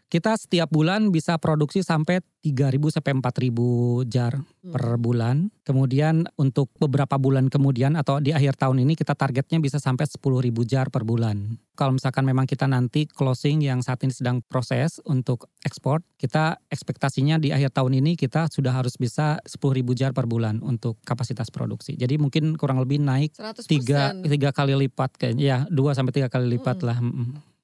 Kita 0.07 0.33
setiap 0.39 0.71
bulan 0.71 1.11
bisa 1.11 1.35
produksi 1.35 1.83
sampai 1.83 2.23
3.000 2.41 2.95
sampai 2.95 3.11
4.000 3.19 4.07
jar 4.07 4.39
Hmm. 4.67 4.75
per 4.75 4.85
bulan. 4.99 5.35
Kemudian 5.63 6.27
untuk 6.39 6.71
beberapa 6.79 7.19
bulan 7.19 7.51
kemudian 7.51 7.95
atau 7.99 8.23
di 8.23 8.31
akhir 8.31 8.55
tahun 8.55 8.87
ini 8.87 8.95
kita 8.95 9.15
targetnya 9.15 9.59
bisa 9.59 9.79
sampai 9.79 10.07
10.000 10.07 10.63
jar 10.63 10.87
per 10.91 11.03
bulan. 11.03 11.59
Kalau 11.75 11.95
misalkan 11.95 12.23
memang 12.23 12.47
kita 12.47 12.67
nanti 12.67 13.07
closing 13.07 13.59
yang 13.59 13.83
saat 13.83 13.99
ini 14.07 14.15
sedang 14.15 14.39
proses 14.47 15.03
untuk 15.03 15.51
ekspor, 15.67 16.01
kita 16.15 16.59
ekspektasinya 16.71 17.37
di 17.39 17.51
akhir 17.51 17.75
tahun 17.75 17.99
ini 17.99 18.15
kita 18.15 18.47
sudah 18.47 18.71
harus 18.71 18.95
bisa 18.95 19.43
10.000 19.43 19.91
jar 19.95 20.15
per 20.15 20.23
bulan 20.27 20.63
untuk 20.63 20.86
kapasitas 21.01 21.49
produksi. 21.49 21.97
Jadi 21.97 22.15
mungkin 22.15 22.55
kurang 22.55 22.77
lebih 22.77 23.01
naik 23.01 23.33
100%. 23.33 23.65
tiga 23.67 24.13
tiga 24.13 24.49
kali 24.51 24.77
lipat 24.87 25.17
kayaknya 25.17 25.43
ya 25.43 25.57
dua 25.67 25.91
sampai 25.91 26.13
tiga 26.13 26.29
kali 26.29 26.45
lipat 26.55 26.79
Mm-mm. 26.79 26.87
lah. 26.87 26.97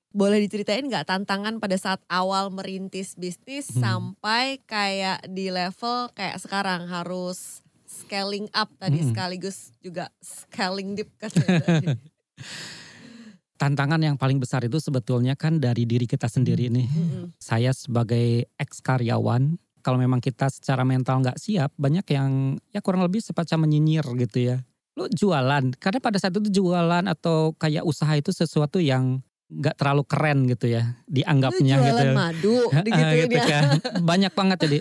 Boleh 0.09 0.41
diceritain 0.41 0.85
nggak 0.85 1.05
tantangan 1.05 1.57
pada 1.57 1.73
saat 1.73 2.01
awal 2.05 2.49
merintis 2.49 3.13
bisnis 3.13 3.69
Hmm. 3.71 3.81
sampai 4.17 4.61
kayak 4.63 5.25
di 5.25 5.49
level 5.49 6.11
kayak 6.13 6.37
sekarang 6.37 6.85
harus 6.85 7.61
scaling 7.83 8.45
up 8.51 8.69
tadi 8.77 8.99
Hmm. 8.99 9.09
sekaligus 9.09 9.71
juga 9.79 10.09
scaling 10.19 10.93
deep 10.93 11.09
katanya. 11.17 11.97
Tantangan 13.53 14.01
yang 14.01 14.17
paling 14.19 14.41
besar 14.41 14.65
itu 14.65 14.75
sebetulnya 14.77 15.39
kan 15.39 15.55
dari 15.61 15.87
diri 15.87 16.03
kita 16.03 16.27
sendiri 16.27 16.67
nih. 16.67 16.87
Mm-mm. 16.89 17.25
Saya 17.39 17.71
sebagai 17.71 18.49
ex 18.59 18.83
karyawan, 18.83 19.55
kalau 19.83 19.99
memang 19.99 20.23
kita 20.23 20.47
secara 20.47 20.87
mental 20.87 21.19
nggak 21.19 21.37
siap, 21.37 21.75
banyak 21.75 22.07
yang 22.15 22.55
ya 22.71 22.79
kurang 22.79 23.03
lebih 23.03 23.19
semacam 23.19 23.67
menyinyir 23.67 24.05
gitu 24.25 24.39
ya. 24.39 24.57
Lu 24.95 25.09
jualan, 25.11 25.75
karena 25.77 25.99
pada 25.99 26.17
saat 26.21 26.37
itu 26.37 26.49
jualan 26.63 27.03
atau 27.09 27.51
kayak 27.57 27.83
usaha 27.83 28.13
itu 28.15 28.31
sesuatu 28.31 28.79
yang 28.79 29.19
nggak 29.53 29.75
terlalu 29.77 30.03
keren 30.09 30.49
gitu 30.49 30.65
ya 30.71 30.97
dianggapnya 31.05 31.77
jualan 31.77 31.93
gitu. 31.93 32.17
madu 32.17 32.55
digituin 32.81 33.29
gitu 33.33 33.37
ya. 33.37 33.45
kan. 33.45 33.63
Banyak 34.01 34.33
banget 34.33 34.57
jadi 34.65 34.77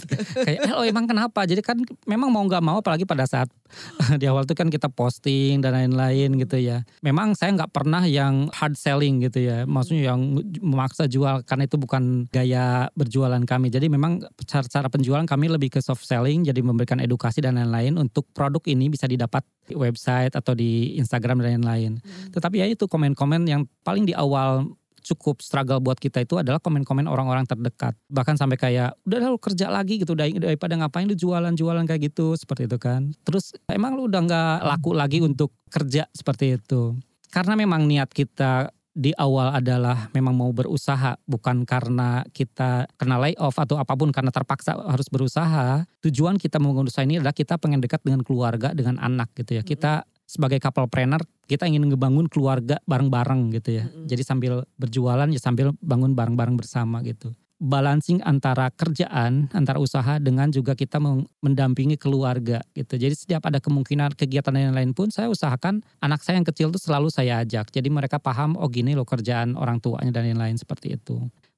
kayak 0.46 0.60
eh, 0.66 0.72
oh 0.74 0.82
emang 0.82 1.06
kenapa? 1.06 1.46
Jadi 1.46 1.62
kan 1.62 1.78
memang 2.04 2.34
mau 2.34 2.42
nggak 2.42 2.62
mau 2.64 2.82
apalagi 2.82 3.06
pada 3.06 3.22
saat 3.28 3.46
di 4.20 4.26
awal 4.26 4.42
tuh 4.42 4.58
kan 4.58 4.66
kita 4.66 4.90
posting 4.90 5.62
dan 5.62 5.78
lain-lain 5.78 6.34
gitu 6.42 6.58
ya. 6.58 6.82
Memang 7.06 7.38
saya 7.38 7.54
nggak 7.54 7.70
pernah 7.70 8.02
yang 8.02 8.50
hard 8.50 8.74
selling 8.74 9.22
gitu 9.22 9.46
ya. 9.46 9.62
Maksudnya 9.62 10.10
yang 10.10 10.42
memaksa 10.58 11.06
jual 11.06 11.46
karena 11.46 11.70
itu 11.70 11.78
bukan 11.78 12.26
gaya 12.34 12.90
berjualan 12.98 13.40
kami. 13.46 13.70
Jadi 13.70 13.86
memang 13.86 14.26
cara-cara 14.42 14.90
penjualan 14.90 15.26
kami 15.26 15.46
lebih 15.46 15.78
ke 15.78 15.80
soft 15.84 16.02
selling 16.02 16.42
jadi 16.42 16.58
memberikan 16.64 16.98
edukasi 16.98 17.38
dan 17.38 17.60
lain-lain 17.60 17.94
untuk 17.94 18.26
produk 18.34 18.62
ini 18.66 18.90
bisa 18.90 19.06
didapat 19.06 19.46
di 19.66 19.74
website 19.74 20.34
atau 20.34 20.54
di 20.54 20.96
Instagram 20.98 21.42
dan 21.42 21.62
lain-lain. 21.62 21.98
Tetapi 22.30 22.62
ya 22.62 22.66
itu 22.70 22.86
komen-komen 22.86 23.46
yang 23.46 23.66
paling 23.82 24.06
di 24.06 24.15
awal 24.16 24.74
cukup 25.06 25.38
struggle 25.38 25.78
buat 25.78 26.02
kita 26.02 26.26
itu 26.26 26.34
adalah 26.42 26.58
komen-komen 26.58 27.06
orang-orang 27.06 27.46
terdekat. 27.46 27.94
Bahkan 28.10 28.34
sampai 28.34 28.58
kayak 28.58 28.98
udah 29.06 29.30
lu 29.30 29.38
kerja 29.38 29.70
lagi 29.70 30.02
gitu 30.02 30.18
dar- 30.18 30.34
daripada 30.34 30.74
ngapain 30.74 31.06
lu 31.06 31.14
jualan-jualan 31.14 31.86
kayak 31.86 32.10
gitu 32.10 32.34
seperti 32.34 32.66
itu 32.66 32.76
kan. 32.82 33.14
Terus 33.22 33.54
emang 33.70 33.94
lu 33.94 34.10
udah 34.10 34.20
nggak 34.26 34.58
laku 34.66 34.90
lagi 34.98 35.22
untuk 35.22 35.54
kerja 35.70 36.10
seperti 36.10 36.58
itu. 36.58 36.98
Karena 37.30 37.54
memang 37.54 37.86
niat 37.86 38.10
kita 38.10 38.74
di 38.96 39.12
awal 39.12 39.52
adalah 39.52 40.08
memang 40.16 40.32
mau 40.32 40.48
berusaha 40.56 41.20
bukan 41.28 41.68
karena 41.68 42.24
kita 42.32 42.88
kena 42.96 43.20
layoff 43.20 43.60
atau 43.60 43.76
apa 43.76 43.92
pun 43.92 44.08
karena 44.08 44.32
terpaksa 44.32 44.72
harus 44.88 45.06
berusaha. 45.12 45.84
Tujuan 46.00 46.40
kita 46.40 46.56
berusaha 46.56 47.04
ini 47.04 47.20
adalah 47.20 47.36
kita 47.36 47.60
pengen 47.60 47.84
dekat 47.84 48.00
dengan 48.00 48.24
keluarga, 48.24 48.72
dengan 48.72 48.96
anak 48.96 49.36
gitu 49.36 49.60
ya. 49.60 49.62
Kita 49.62 50.08
sebagai 50.26 50.58
couple 50.58 50.90
planner 50.90 51.22
kita 51.46 51.70
ingin 51.70 51.86
ngebangun 51.86 52.26
keluarga 52.26 52.82
bareng-bareng 52.84 53.54
gitu 53.54 53.80
ya. 53.80 53.84
Mm-mm. 53.86 54.10
Jadi 54.10 54.22
sambil 54.26 54.52
berjualan 54.74 55.30
ya 55.30 55.40
sambil 55.40 55.70
bangun 55.78 56.12
bareng-bareng 56.18 56.58
bersama 56.58 57.00
gitu. 57.06 57.30
Balancing 57.56 58.20
antara 58.20 58.68
kerjaan, 58.68 59.48
antara 59.56 59.80
usaha 59.80 60.20
dengan 60.20 60.52
juga 60.52 60.76
kita 60.76 61.00
mendampingi 61.40 61.96
keluarga 61.96 62.60
gitu. 62.76 63.00
Jadi 63.00 63.16
setiap 63.16 63.48
ada 63.48 63.64
kemungkinan 63.64 64.12
kegiatan 64.12 64.52
yang 64.52 64.76
lain 64.76 64.92
pun 64.92 65.08
saya 65.08 65.32
usahakan 65.32 65.80
anak 66.04 66.20
saya 66.20 66.36
yang 66.36 66.44
kecil 66.44 66.68
tuh 66.68 66.82
selalu 66.82 67.08
saya 67.08 67.40
ajak. 67.40 67.72
Jadi 67.72 67.88
mereka 67.88 68.20
paham 68.20 68.60
oh 68.60 68.68
gini 68.68 68.92
loh 68.92 69.08
kerjaan 69.08 69.56
orang 69.56 69.80
tuanya 69.80 70.12
dan 70.12 70.28
lain-lain 70.28 70.60
seperti 70.60 71.00
itu. 71.00 71.16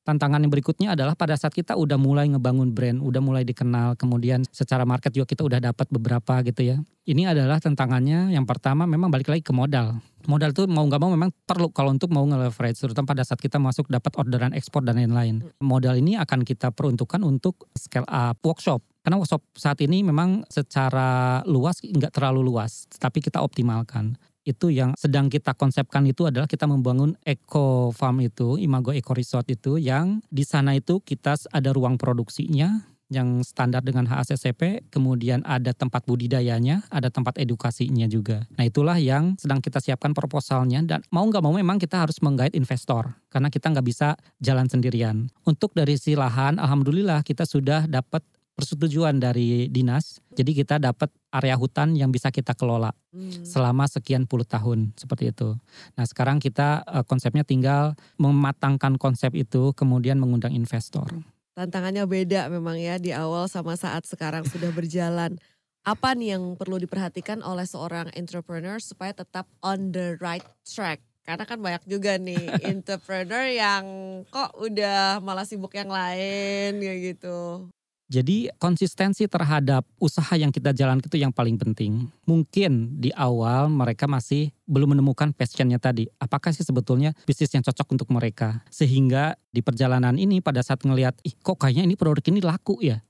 Tantangan 0.08 0.40
yang 0.40 0.48
berikutnya 0.48 0.96
adalah 0.96 1.12
pada 1.12 1.36
saat 1.36 1.52
kita 1.52 1.76
udah 1.76 2.00
mulai 2.00 2.32
ngebangun 2.32 2.72
brand, 2.72 2.96
udah 3.04 3.20
mulai 3.20 3.44
dikenal, 3.44 3.92
kemudian 4.00 4.40
secara 4.48 4.88
market 4.88 5.12
juga 5.12 5.28
kita 5.28 5.44
udah 5.44 5.60
dapat 5.60 5.84
beberapa 5.92 6.40
gitu 6.48 6.64
ya. 6.64 6.80
Ini 7.04 7.36
adalah 7.36 7.60
tantangannya 7.60 8.32
yang 8.32 8.48
pertama 8.48 8.88
memang 8.88 9.12
balik 9.12 9.28
lagi 9.28 9.44
ke 9.44 9.52
modal. 9.52 10.00
Modal 10.24 10.56
tuh 10.56 10.64
mau 10.64 10.80
nggak 10.88 10.96
mau 10.96 11.12
memang 11.12 11.28
perlu 11.44 11.68
kalau 11.76 11.92
untuk 11.92 12.08
mau 12.08 12.24
nge-leverage, 12.24 12.80
terutama 12.80 13.12
pada 13.12 13.20
saat 13.20 13.36
kita 13.36 13.60
masuk 13.60 13.92
dapat 13.92 14.16
orderan 14.16 14.56
ekspor 14.56 14.80
dan 14.80 14.96
lain-lain. 14.96 15.44
Modal 15.60 16.00
ini 16.00 16.16
akan 16.16 16.40
kita 16.40 16.72
peruntukkan 16.72 17.20
untuk 17.20 17.68
scale 17.76 18.08
up 18.08 18.40
workshop. 18.40 18.80
Karena 19.04 19.20
workshop 19.20 19.44
saat 19.60 19.76
ini 19.84 20.00
memang 20.00 20.48
secara 20.48 21.44
luas 21.44 21.84
nggak 21.84 22.16
terlalu 22.16 22.48
luas, 22.48 22.88
tapi 22.96 23.20
kita 23.20 23.44
optimalkan 23.44 24.16
itu 24.48 24.72
yang 24.72 24.96
sedang 24.96 25.28
kita 25.28 25.52
konsepkan 25.52 26.08
itu 26.08 26.24
adalah 26.24 26.48
kita 26.48 26.64
membangun 26.64 27.12
eco 27.20 27.92
farm 27.92 28.24
itu, 28.24 28.56
Imago 28.56 28.96
Eco 28.96 29.12
Resort 29.12 29.44
itu 29.52 29.76
yang 29.76 30.24
di 30.32 30.48
sana 30.48 30.72
itu 30.72 31.04
kita 31.04 31.36
ada 31.52 31.70
ruang 31.76 32.00
produksinya 32.00 32.88
yang 33.08 33.40
standar 33.40 33.80
dengan 33.80 34.04
HACCP, 34.04 34.92
kemudian 34.92 35.40
ada 35.48 35.72
tempat 35.72 36.04
budidayanya, 36.04 36.84
ada 36.92 37.08
tempat 37.08 37.40
edukasinya 37.40 38.04
juga. 38.04 38.44
Nah 38.60 38.68
itulah 38.68 39.00
yang 39.00 39.32
sedang 39.40 39.64
kita 39.64 39.80
siapkan 39.80 40.12
proposalnya 40.12 40.84
dan 40.84 41.00
mau 41.08 41.24
nggak 41.24 41.40
mau 41.40 41.56
memang 41.56 41.80
kita 41.80 42.04
harus 42.04 42.20
menggait 42.20 42.52
investor 42.52 43.16
karena 43.32 43.48
kita 43.48 43.72
nggak 43.72 43.86
bisa 43.88 44.12
jalan 44.44 44.68
sendirian. 44.68 45.32
Untuk 45.48 45.72
dari 45.72 45.96
si 45.96 46.14
lahan, 46.14 46.60
alhamdulillah 46.60 47.24
kita 47.24 47.48
sudah 47.48 47.88
dapat 47.88 48.20
persetujuan 48.58 49.22
dari 49.22 49.70
dinas. 49.70 50.18
Jadi 50.34 50.50
kita 50.50 50.82
dapat 50.82 51.14
area 51.30 51.54
hutan 51.54 51.94
yang 51.94 52.10
bisa 52.10 52.34
kita 52.34 52.58
kelola 52.58 52.90
Hmm. 53.14 53.30
selama 53.46 53.86
sekian 53.86 54.26
puluh 54.26 54.42
tahun 54.44 54.92
seperti 54.98 55.30
itu. 55.30 55.54
Nah 55.94 56.04
sekarang 56.04 56.42
kita 56.42 56.82
eh, 56.82 57.04
konsepnya 57.06 57.46
tinggal 57.46 57.94
mematangkan 58.18 58.98
konsep 58.98 59.32
itu 59.38 59.70
kemudian 59.78 60.18
mengundang 60.18 60.52
investor. 60.52 61.06
Tantangannya 61.54 62.06
beda 62.06 62.50
memang 62.50 62.78
ya 62.78 62.98
di 62.98 63.14
awal 63.14 63.46
sama 63.46 63.78
saat 63.78 64.04
sekarang 64.10 64.42
sudah 64.46 64.74
berjalan. 64.74 65.38
Apa 65.86 66.12
nih 66.18 66.36
yang 66.36 66.58
perlu 66.58 66.76
diperhatikan 66.82 67.40
oleh 67.40 67.64
seorang 67.64 68.12
entrepreneur 68.12 68.76
supaya 68.82 69.14
tetap 69.14 69.46
on 69.62 69.94
the 69.94 70.18
right 70.20 70.44
track? 70.66 71.00
Karena 71.24 71.44
kan 71.48 71.58
banyak 71.60 71.84
juga 71.88 72.20
nih 72.20 72.44
entrepreneur 72.76 73.46
yang 73.48 73.84
kok 74.28 74.52
udah 74.58 75.22
malah 75.24 75.48
sibuk 75.48 75.72
yang 75.72 75.88
lain 75.88 76.76
kayak 76.76 77.16
gitu. 77.16 77.72
Jadi 78.08 78.48
konsistensi 78.56 79.28
terhadap 79.28 79.84
usaha 80.00 80.32
yang 80.32 80.48
kita 80.48 80.72
jalankan 80.72 81.04
itu 81.04 81.20
yang 81.20 81.28
paling 81.28 81.60
penting. 81.60 82.08
Mungkin 82.24 82.96
di 82.96 83.12
awal 83.12 83.68
mereka 83.68 84.08
masih 84.08 84.48
belum 84.64 84.96
menemukan 84.96 85.28
passionnya 85.36 85.76
tadi. 85.76 86.08
Apakah 86.16 86.56
sih 86.56 86.64
sebetulnya 86.64 87.12
bisnis 87.28 87.52
yang 87.52 87.60
cocok 87.60 87.84
untuk 87.92 88.08
mereka? 88.08 88.64
Sehingga 88.72 89.36
di 89.52 89.60
perjalanan 89.60 90.16
ini 90.16 90.40
pada 90.40 90.64
saat 90.64 90.80
ngelihat, 90.88 91.20
ih 91.20 91.36
kok 91.36 91.60
kayaknya 91.60 91.84
ini 91.84 92.00
produk 92.00 92.24
ini 92.32 92.40
laku 92.40 92.80
ya. 92.80 93.04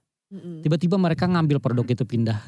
Tiba-tiba 0.66 0.98
mereka 0.98 1.30
ngambil 1.30 1.62
produk 1.62 1.86
itu 1.86 2.02
pindah. 2.02 2.42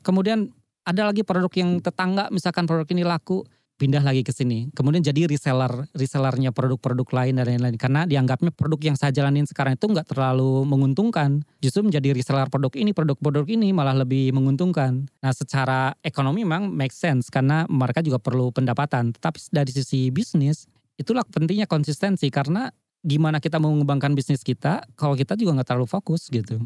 Kemudian 0.00 0.48
ada 0.88 1.04
lagi 1.04 1.20
produk 1.20 1.52
yang 1.52 1.84
tetangga 1.84 2.32
misalkan 2.32 2.64
produk 2.64 2.88
ini 2.90 3.04
laku 3.04 3.44
pindah 3.80 4.04
lagi 4.04 4.20
ke 4.20 4.28
sini. 4.28 4.68
Kemudian 4.76 5.00
jadi 5.00 5.24
reseller, 5.24 5.88
resellernya 5.96 6.52
produk-produk 6.52 7.08
lain 7.08 7.40
dan 7.40 7.48
lain-lain. 7.48 7.80
Karena 7.80 8.04
dianggapnya 8.04 8.52
produk 8.52 8.92
yang 8.92 8.96
saya 9.00 9.08
jalanin 9.08 9.48
sekarang 9.48 9.80
itu 9.80 9.88
nggak 9.88 10.12
terlalu 10.12 10.68
menguntungkan. 10.68 11.40
Justru 11.64 11.88
menjadi 11.88 12.12
reseller 12.12 12.52
produk 12.52 12.76
ini, 12.76 12.92
produk-produk 12.92 13.48
ini 13.48 13.72
malah 13.72 13.96
lebih 13.96 14.36
menguntungkan. 14.36 15.08
Nah 15.24 15.32
secara 15.32 15.96
ekonomi 16.04 16.44
memang 16.44 16.68
make 16.68 16.92
sense 16.92 17.32
karena 17.32 17.64
mereka 17.72 18.04
juga 18.04 18.20
perlu 18.20 18.52
pendapatan. 18.52 19.16
Tetapi 19.16 19.48
dari 19.48 19.72
sisi 19.72 20.12
bisnis, 20.12 20.68
itulah 21.00 21.24
pentingnya 21.24 21.64
konsistensi 21.64 22.28
karena 22.28 22.68
gimana 23.00 23.40
kita 23.40 23.56
mengembangkan 23.56 24.12
bisnis 24.12 24.44
kita 24.44 24.84
kalau 24.92 25.16
kita 25.16 25.32
juga 25.40 25.56
nggak 25.56 25.68
terlalu 25.72 25.88
fokus 25.88 26.28
gitu. 26.28 26.60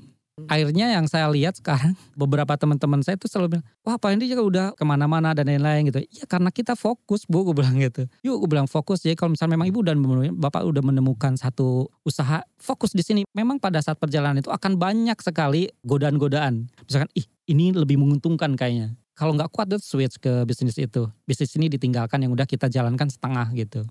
Akhirnya 0.50 0.90
yang 0.90 1.06
saya 1.06 1.30
lihat 1.30 1.62
sekarang 1.62 1.94
beberapa 2.18 2.58
teman-teman 2.58 3.06
saya 3.06 3.14
itu 3.14 3.30
selalu 3.30 3.58
bilang, 3.58 3.66
wah 3.86 3.94
Pak 3.94 4.08
Hendy 4.10 4.26
juga 4.26 4.42
udah 4.42 4.66
ke 4.74 4.82
mana-mana 4.82 5.30
dan 5.30 5.46
lain-lain 5.46 5.86
gitu. 5.94 6.02
Ya 6.10 6.26
karena 6.26 6.50
kita 6.50 6.74
fokus 6.74 7.22
bu, 7.30 7.46
gue 7.46 7.54
bilang 7.54 7.78
gitu. 7.78 8.10
Yuk 8.26 8.42
gue 8.42 8.48
bilang 8.50 8.66
fokus. 8.66 9.06
Jadi 9.06 9.14
kalau 9.14 9.38
misalnya 9.38 9.54
memang 9.54 9.70
ibu 9.70 9.80
dan 9.86 10.02
bapak 10.34 10.66
udah 10.66 10.82
menemukan 10.82 11.38
satu 11.38 11.86
usaha, 12.02 12.42
fokus 12.58 12.90
di 12.98 13.06
sini. 13.06 13.22
Memang 13.30 13.62
pada 13.62 13.78
saat 13.78 13.94
perjalanan 13.94 14.42
itu 14.42 14.50
akan 14.50 14.74
banyak 14.74 15.16
sekali 15.22 15.70
godaan-godaan. 15.86 16.66
Misalkan, 16.82 17.10
ih 17.14 17.26
ini 17.46 17.70
lebih 17.70 17.94
menguntungkan 18.02 18.58
kayaknya. 18.58 18.98
Kalau 19.14 19.38
nggak 19.38 19.54
kuat, 19.54 19.70
tuh 19.70 19.78
switch 19.78 20.18
ke 20.18 20.42
bisnis 20.42 20.74
itu. 20.74 21.06
Bisnis 21.22 21.54
ini 21.54 21.70
ditinggalkan 21.70 22.18
yang 22.18 22.34
udah 22.34 22.50
kita 22.50 22.66
jalankan 22.66 23.06
setengah 23.06 23.46
gitu. 23.54 23.86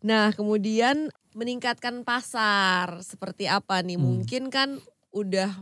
Nah 0.00 0.32
kemudian 0.32 1.12
meningkatkan 1.36 2.00
pasar 2.06 3.04
seperti 3.04 3.44
apa 3.44 3.84
nih? 3.84 4.00
Hmm. 4.00 4.04
Mungkin 4.08 4.48
kan 4.48 4.80
udah 5.12 5.52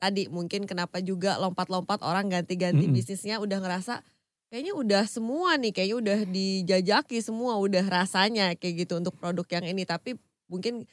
tadi 0.00 0.26
mungkin 0.32 0.64
kenapa 0.64 1.04
juga 1.04 1.36
lompat-lompat 1.36 2.00
orang 2.00 2.32
ganti-ganti 2.32 2.88
Mm-mm. 2.88 2.96
bisnisnya 2.96 3.36
udah 3.38 3.60
ngerasa 3.60 4.00
kayaknya 4.48 4.72
udah 4.74 5.04
semua 5.04 5.60
nih 5.60 5.70
kayaknya 5.76 5.96
udah 6.00 6.18
dijajaki 6.26 7.20
semua 7.20 7.60
udah 7.60 7.84
rasanya 7.86 8.56
kayak 8.56 8.88
gitu 8.88 8.98
untuk 8.98 9.14
produk 9.20 9.60
yang 9.60 9.76
ini 9.76 9.84
tapi 9.84 10.16
mungkin 10.50 10.88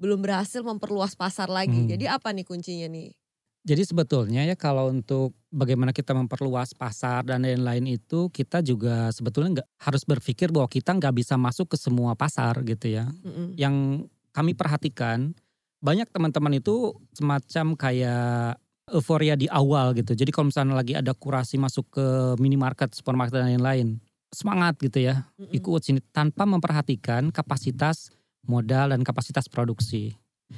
belum 0.00 0.24
berhasil 0.24 0.64
memperluas 0.64 1.12
pasar 1.12 1.52
lagi. 1.52 1.84
Hmm. 1.84 1.88
Jadi 1.92 2.08
apa 2.08 2.32
nih 2.32 2.48
kuncinya 2.48 2.88
nih? 2.88 3.12
Jadi 3.60 3.82
sebetulnya 3.84 4.48
ya 4.48 4.56
kalau 4.56 4.88
untuk 4.88 5.36
bagaimana 5.52 5.92
kita 5.92 6.16
memperluas 6.16 6.72
pasar 6.72 7.28
dan 7.28 7.44
lain-lain 7.44 8.00
itu 8.00 8.32
kita 8.32 8.64
juga 8.64 9.12
sebetulnya 9.12 9.60
nggak 9.60 9.68
harus 9.84 10.02
berpikir 10.08 10.48
bahwa 10.48 10.64
kita 10.64 10.96
nggak 10.96 11.12
bisa 11.12 11.36
masuk 11.36 11.68
ke 11.68 11.76
semua 11.76 12.16
pasar 12.16 12.56
gitu 12.64 12.88
ya. 12.88 13.12
Mm-mm. 13.20 13.60
Yang 13.60 14.08
kami 14.32 14.56
perhatikan 14.56 15.36
banyak 15.80 16.08
teman-teman 16.12 16.60
itu 16.60 16.94
semacam 17.16 17.66
kayak 17.76 18.60
euforia 18.92 19.34
di 19.34 19.48
awal 19.48 19.96
gitu. 19.96 20.12
Jadi 20.12 20.30
kalau 20.30 20.52
misalnya 20.52 20.76
lagi 20.76 20.92
ada 20.92 21.16
kurasi 21.16 21.56
masuk 21.56 21.88
ke 21.94 22.06
minimarket, 22.36 22.92
supermarket 22.92 23.40
dan 23.40 23.56
lain-lain, 23.56 23.96
semangat 24.30 24.78
gitu 24.78 25.02
ya 25.02 25.26
Mm-mm. 25.38 25.50
ikut 25.56 25.80
sini 25.82 26.00
tanpa 26.14 26.46
memperhatikan 26.46 27.34
kapasitas 27.34 28.12
modal 28.46 28.92
dan 28.94 29.02
kapasitas 29.02 29.48
produksi. 29.50 30.14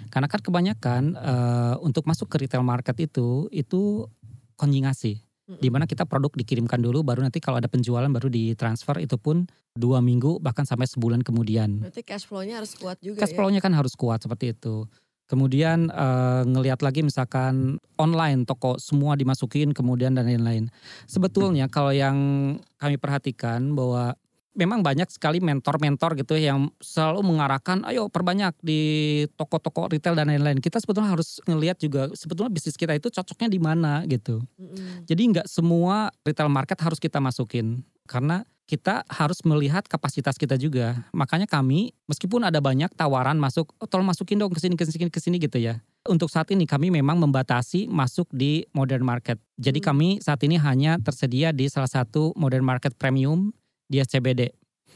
Karena 0.08 0.24
kan 0.24 0.40
kebanyakan 0.40 1.02
eh, 1.16 1.74
untuk 1.84 2.08
masuk 2.08 2.32
ke 2.32 2.48
retail 2.48 2.64
market 2.64 2.96
itu 3.00 3.46
itu 3.52 4.08
konjingasi. 4.56 5.20
Di 5.52 5.68
mana 5.68 5.84
kita 5.84 6.08
produk 6.08 6.32
dikirimkan 6.32 6.80
dulu 6.80 7.04
baru 7.04 7.20
nanti 7.20 7.36
kalau 7.36 7.60
ada 7.60 7.68
penjualan 7.68 8.08
baru 8.08 8.32
ditransfer 8.32 9.04
itu 9.04 9.20
pun 9.20 9.44
dua 9.76 10.00
minggu 10.00 10.40
bahkan 10.40 10.64
sampai 10.64 10.88
sebulan 10.88 11.20
kemudian. 11.20 11.82
Berarti 11.82 12.00
cash 12.00 12.24
flow-nya 12.24 12.62
harus 12.62 12.72
kuat 12.72 12.96
juga 13.04 13.20
Cash 13.20 13.34
ya. 13.34 13.36
flow-nya 13.36 13.60
kan 13.60 13.76
harus 13.76 13.92
kuat 13.92 14.24
seperti 14.24 14.56
itu. 14.56 14.88
Kemudian 15.32 15.88
eh, 15.88 16.42
ngelihat 16.44 16.84
lagi 16.84 17.00
misalkan 17.00 17.80
online 17.96 18.44
toko 18.44 18.76
semua 18.76 19.16
dimasukin 19.16 19.72
kemudian 19.72 20.12
dan 20.12 20.28
lain-lain. 20.28 20.68
Sebetulnya 21.08 21.72
kalau 21.72 21.88
yang 21.88 22.20
kami 22.76 23.00
perhatikan 23.00 23.72
bahwa 23.72 24.12
memang 24.52 24.84
banyak 24.84 25.08
sekali 25.08 25.40
mentor-mentor 25.40 26.12
gitu 26.20 26.36
yang 26.36 26.68
selalu 26.76 27.24
mengarahkan 27.24 27.80
ayo 27.88 28.12
perbanyak 28.12 28.52
di 28.60 28.80
toko-toko 29.40 29.88
retail 29.88 30.12
dan 30.12 30.28
lain-lain. 30.28 30.60
Kita 30.60 30.76
sebetulnya 30.76 31.16
harus 31.16 31.40
ngelihat 31.48 31.80
juga 31.80 32.12
sebetulnya 32.12 32.52
bisnis 32.52 32.76
kita 32.76 32.92
itu 32.92 33.08
cocoknya 33.08 33.48
di 33.48 33.60
mana 33.60 34.04
gitu. 34.04 34.44
Mm-mm. 34.60 35.08
Jadi 35.08 35.22
nggak 35.32 35.48
semua 35.48 36.12
retail 36.28 36.52
market 36.52 36.76
harus 36.84 37.00
kita 37.00 37.16
masukin 37.16 37.80
karena 38.04 38.44
kita 38.64 39.04
harus 39.10 39.42
melihat 39.42 39.84
kapasitas 39.84 40.38
kita 40.38 40.56
juga. 40.56 41.04
Makanya 41.12 41.44
kami 41.44 41.92
meskipun 42.06 42.46
ada 42.46 42.62
banyak 42.62 42.88
tawaran 42.94 43.36
masuk, 43.36 43.74
oh, 43.76 43.88
tolong 43.90 44.06
masukin 44.06 44.38
dong 44.38 44.54
ke 44.54 44.60
sini 44.62 44.74
ke 44.78 44.84
sini 44.86 45.10
ke 45.10 45.20
sini 45.20 45.36
gitu 45.36 45.58
ya. 45.58 45.82
Untuk 46.08 46.30
saat 46.30 46.50
ini 46.50 46.64
kami 46.64 46.90
memang 46.90 47.18
membatasi 47.18 47.86
masuk 47.86 48.26
di 48.32 48.64
modern 48.72 49.04
market. 49.04 49.38
Jadi 49.58 49.78
Hmm. 49.82 49.86
kami 49.92 50.08
saat 50.18 50.40
ini 50.42 50.56
hanya 50.58 50.98
tersedia 50.98 51.50
di 51.50 51.68
salah 51.68 51.90
satu 51.90 52.32
modern 52.34 52.64
market 52.64 52.94
premium 52.96 53.50
di 53.86 54.00
SCBD. 54.00 54.50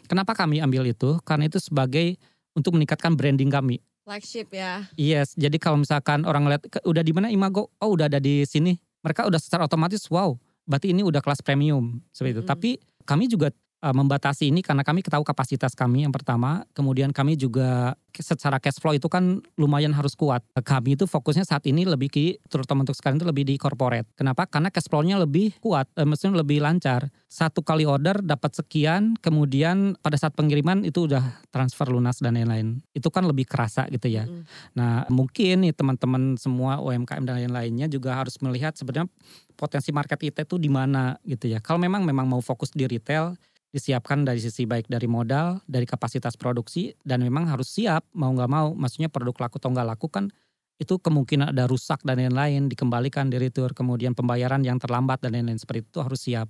Kenapa 0.06 0.34
kami 0.34 0.62
ambil 0.62 0.86
itu? 0.86 1.18
Karena 1.22 1.50
itu 1.50 1.58
sebagai 1.58 2.16
untuk 2.54 2.74
meningkatkan 2.78 3.14
branding 3.14 3.50
kami. 3.50 3.82
Flagship 4.06 4.54
ya. 4.54 4.86
Yes, 4.94 5.34
jadi 5.34 5.58
kalau 5.58 5.82
misalkan 5.82 6.22
orang 6.22 6.46
"Ke- 6.62 6.82
udah 6.86 7.02
di 7.02 7.10
mana 7.10 7.26
Imago, 7.26 7.74
oh 7.82 7.90
udah 7.98 8.06
ada 8.06 8.22
di 8.22 8.46
sini, 8.46 8.78
mereka 9.02 9.26
udah 9.26 9.42
secara 9.42 9.66
otomatis 9.66 10.06
wow, 10.06 10.38
berarti 10.62 10.94
ini 10.94 11.02
udah 11.02 11.18
kelas 11.18 11.42
premium 11.42 11.98
seperti 12.14 12.38
itu. 12.38 12.42
Mm-mm. 12.46 12.52
Tapi 12.54 12.70
kami 13.06 13.30
juga 13.30 13.54
uh, 13.86 13.94
membatasi 13.94 14.50
ini 14.50 14.66
karena 14.66 14.82
kami 14.82 15.06
tahu 15.06 15.22
kapasitas 15.22 15.78
kami 15.78 16.02
yang 16.02 16.10
pertama, 16.10 16.66
kemudian 16.74 17.14
kami 17.14 17.38
juga 17.38 17.94
secara 18.16 18.56
cash 18.56 18.80
flow 18.80 18.96
itu 18.96 19.06
kan 19.06 19.44
lumayan 19.60 19.92
harus 19.92 20.16
kuat. 20.16 20.40
Kami 20.56 20.96
itu 20.96 21.04
fokusnya 21.04 21.44
saat 21.44 21.62
ini 21.68 21.84
lebih 21.84 22.08
ke 22.08 22.40
terutama 22.48 22.82
untuk 22.82 22.96
sekarang 22.96 23.20
itu 23.20 23.28
lebih 23.28 23.44
di 23.44 23.54
corporate. 23.60 24.08
Kenapa? 24.16 24.48
Karena 24.48 24.72
cash 24.72 24.88
flow-nya 24.88 25.20
lebih 25.20 25.60
kuat, 25.60 25.86
eh, 26.00 26.08
maksudnya 26.08 26.40
lebih 26.40 26.64
lancar. 26.64 27.12
Satu 27.28 27.60
kali 27.60 27.84
order 27.84 28.24
dapat 28.24 28.56
sekian, 28.56 29.18
kemudian 29.20 30.00
pada 30.00 30.16
saat 30.16 30.32
pengiriman 30.32 30.86
itu 30.88 31.04
udah 31.04 31.44
transfer 31.52 31.84
lunas 31.92 32.16
dan 32.24 32.40
lain-lain. 32.40 32.80
Itu 32.96 33.12
kan 33.12 33.28
lebih 33.28 33.44
kerasa 33.44 33.84
gitu 33.92 34.08
ya. 34.08 34.24
Mm-mm. 34.24 34.48
Nah, 34.78 35.04
mungkin 35.12 35.68
nih 35.68 35.76
teman-teman 35.76 36.40
semua 36.40 36.80
UMKM 36.80 37.28
dan 37.28 37.36
lain-lainnya 37.44 37.86
juga 37.92 38.16
harus 38.16 38.40
melihat 38.40 38.72
sebenarnya 38.72 39.12
potensi 39.58 39.90
market 39.92 40.20
kita 40.20 40.48
itu 40.48 40.56
di 40.56 40.72
mana 40.72 41.16
gitu 41.28 41.52
ya. 41.52 41.60
Kalau 41.60 41.76
memang 41.76 42.04
memang 42.04 42.24
mau 42.24 42.40
fokus 42.40 42.72
di 42.72 42.88
retail, 42.88 43.36
disiapkan 43.74 44.24
dari 44.24 44.40
sisi 44.40 44.64
baik 44.64 44.88
dari 44.88 45.04
modal, 45.10 45.60
dari 45.66 45.84
kapasitas 45.84 46.38
produksi 46.38 46.94
dan 47.02 47.20
memang 47.20 47.50
harus 47.50 47.68
siap 47.68 48.06
mau 48.16 48.30
nggak 48.32 48.50
mau. 48.50 48.72
Maksudnya 48.72 49.12
produk 49.12 49.46
laku 49.46 49.60
atau 49.60 49.70
nggak 49.74 49.88
laku 49.96 50.06
kan 50.08 50.32
itu 50.76 51.00
kemungkinan 51.00 51.56
ada 51.56 51.64
rusak 51.64 52.04
dan 52.04 52.20
lain-lain 52.20 52.68
dikembalikan 52.68 53.32
di 53.32 53.40
retur, 53.40 53.72
kemudian 53.72 54.12
pembayaran 54.12 54.60
yang 54.60 54.76
terlambat 54.76 55.24
dan 55.24 55.32
lain-lain 55.32 55.56
seperti 55.56 55.88
itu 55.88 55.98
harus 56.04 56.20
siap. 56.20 56.48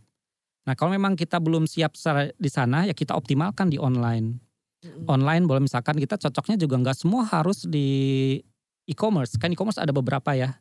Nah, 0.67 0.75
kalau 0.75 0.91
memang 0.91 1.15
kita 1.15 1.39
belum 1.39 1.71
siap 1.71 1.95
di 2.35 2.51
sana 2.51 2.91
ya 2.91 2.95
kita 2.95 3.15
optimalkan 3.15 3.71
di 3.71 3.79
online. 3.79 4.43
Online 5.07 5.47
boleh 5.47 5.67
misalkan 5.67 5.99
kita 5.99 6.19
cocoknya 6.19 6.59
juga 6.59 6.79
nggak 6.79 6.97
semua 6.99 7.27
harus 7.27 7.67
di 7.67 8.39
e-commerce. 8.87 9.39
Kan 9.39 9.55
e-commerce 9.55 9.79
ada 9.79 9.95
beberapa 9.95 10.35
ya. 10.35 10.59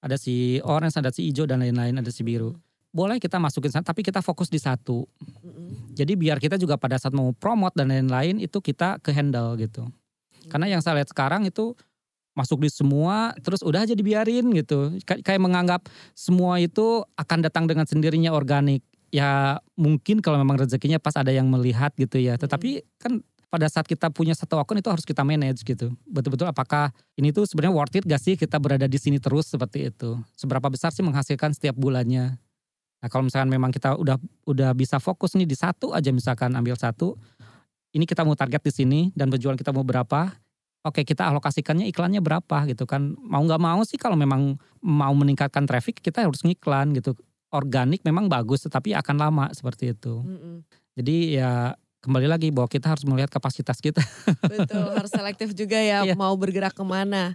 Ada 0.00 0.16
si 0.16 0.60
orange 0.64 0.96
ada 0.96 1.12
si 1.12 1.28
hijau 1.28 1.44
dan 1.44 1.60
lain-lain 1.60 2.00
ada 2.00 2.08
si 2.08 2.24
biru 2.24 2.56
boleh 2.98 3.22
kita 3.22 3.38
masukin 3.38 3.70
sana 3.70 3.86
tapi 3.86 4.02
kita 4.02 4.18
fokus 4.18 4.50
di 4.50 4.58
satu. 4.58 5.06
Jadi 5.94 6.18
biar 6.18 6.42
kita 6.42 6.58
juga 6.58 6.74
pada 6.74 6.98
saat 6.98 7.14
mau 7.14 7.30
promote 7.30 7.78
dan 7.78 7.94
lain-lain 7.94 8.42
itu 8.42 8.58
kita 8.58 8.98
ke 8.98 9.14
handle 9.14 9.54
gitu. 9.54 9.86
Karena 10.50 10.66
yang 10.66 10.82
saya 10.82 10.98
lihat 10.98 11.14
sekarang 11.14 11.46
itu 11.46 11.78
masuk 12.34 12.62
di 12.62 12.70
semua 12.70 13.34
terus 13.42 13.62
udah 13.62 13.86
aja 13.86 13.94
dibiarin 13.94 14.50
gitu. 14.50 14.98
Kay- 15.06 15.22
kayak 15.22 15.38
menganggap 15.38 15.86
semua 16.18 16.58
itu 16.58 17.06
akan 17.14 17.38
datang 17.46 17.70
dengan 17.70 17.86
sendirinya 17.86 18.34
organik. 18.34 18.82
Ya 19.14 19.62
mungkin 19.78 20.18
kalau 20.18 20.42
memang 20.42 20.58
rezekinya 20.58 20.98
pas 20.98 21.14
ada 21.14 21.30
yang 21.30 21.46
melihat 21.46 21.94
gitu 21.94 22.18
ya. 22.18 22.34
Tetapi 22.34 22.82
kan 22.98 23.22
pada 23.48 23.64
saat 23.66 23.88
kita 23.88 24.12
punya 24.12 24.36
satu 24.36 24.60
akun 24.60 24.76
itu 24.76 24.92
harus 24.92 25.08
kita 25.08 25.24
manage 25.24 25.64
gitu. 25.64 25.88
Betul-betul 26.04 26.46
apakah 26.46 26.92
ini 27.16 27.32
tuh 27.32 27.48
sebenarnya 27.48 27.74
worth 27.74 27.96
it 27.96 28.04
gak 28.04 28.20
sih 28.20 28.36
kita 28.36 28.60
berada 28.60 28.84
di 28.84 28.98
sini 29.00 29.16
terus 29.16 29.48
seperti 29.48 29.88
itu? 29.88 30.20
Seberapa 30.36 30.68
besar 30.68 30.92
sih 30.92 31.00
menghasilkan 31.00 31.56
setiap 31.56 31.74
bulannya 31.74 32.36
nah 32.98 33.06
kalau 33.06 33.22
misalkan 33.22 33.46
memang 33.46 33.70
kita 33.70 33.94
udah 33.94 34.18
udah 34.44 34.70
bisa 34.72 34.98
fokus 34.98 35.34
nih 35.34 35.44
di 35.44 35.54
satu 35.54 35.92
aja 35.92 36.10
misalkan 36.10 36.50
ambil 36.52 36.74
satu 36.74 37.14
ini 37.90 38.04
kita 38.04 38.22
mau 38.22 38.34
target 38.34 38.58
di 38.60 38.72
sini 38.72 39.00
dan 39.14 39.28
penjualan 39.28 39.54
kita 39.54 39.70
mau 39.70 39.82
berapa 39.82 40.34
oke 40.82 41.02
kita 41.02 41.26
alokasikannya 41.26 41.86
iklannya 41.86 42.18
berapa 42.18 42.66
gitu 42.66 42.84
kan 42.84 43.14
mau 43.16 43.40
nggak 43.40 43.58
mau 43.58 43.80
sih 43.82 43.94
kalau 43.94 44.14
memang 44.14 44.54
mau 44.78 45.14
meningkatkan 45.14 45.62
traffic 45.62 45.98
kita 45.98 46.26
harus 46.26 46.42
ngiklan 46.42 46.90
gitu 46.92 47.14
organik 47.48 48.02
memang 48.02 48.26
bagus 48.26 48.62
tetapi 48.62 48.92
akan 48.92 49.16
lama 49.16 49.44
seperti 49.50 49.92
itu 49.92 50.20
Mm-mm. 50.20 50.66
jadi 50.92 51.16
ya 51.32 51.50
kembali 51.98 52.26
lagi 52.26 52.48
bahwa 52.50 52.66
kita 52.66 52.86
harus 52.88 53.02
melihat 53.02 53.26
kapasitas 53.28 53.78
kita 53.78 53.98
Betul, 54.52 54.90
harus 54.90 55.10
selektif 55.10 55.50
juga 55.52 55.78
ya 55.78 56.02
Iya. 56.02 56.14
mau 56.14 56.30
bergerak 56.34 56.70
ke 56.70 56.84
mana. 56.86 57.34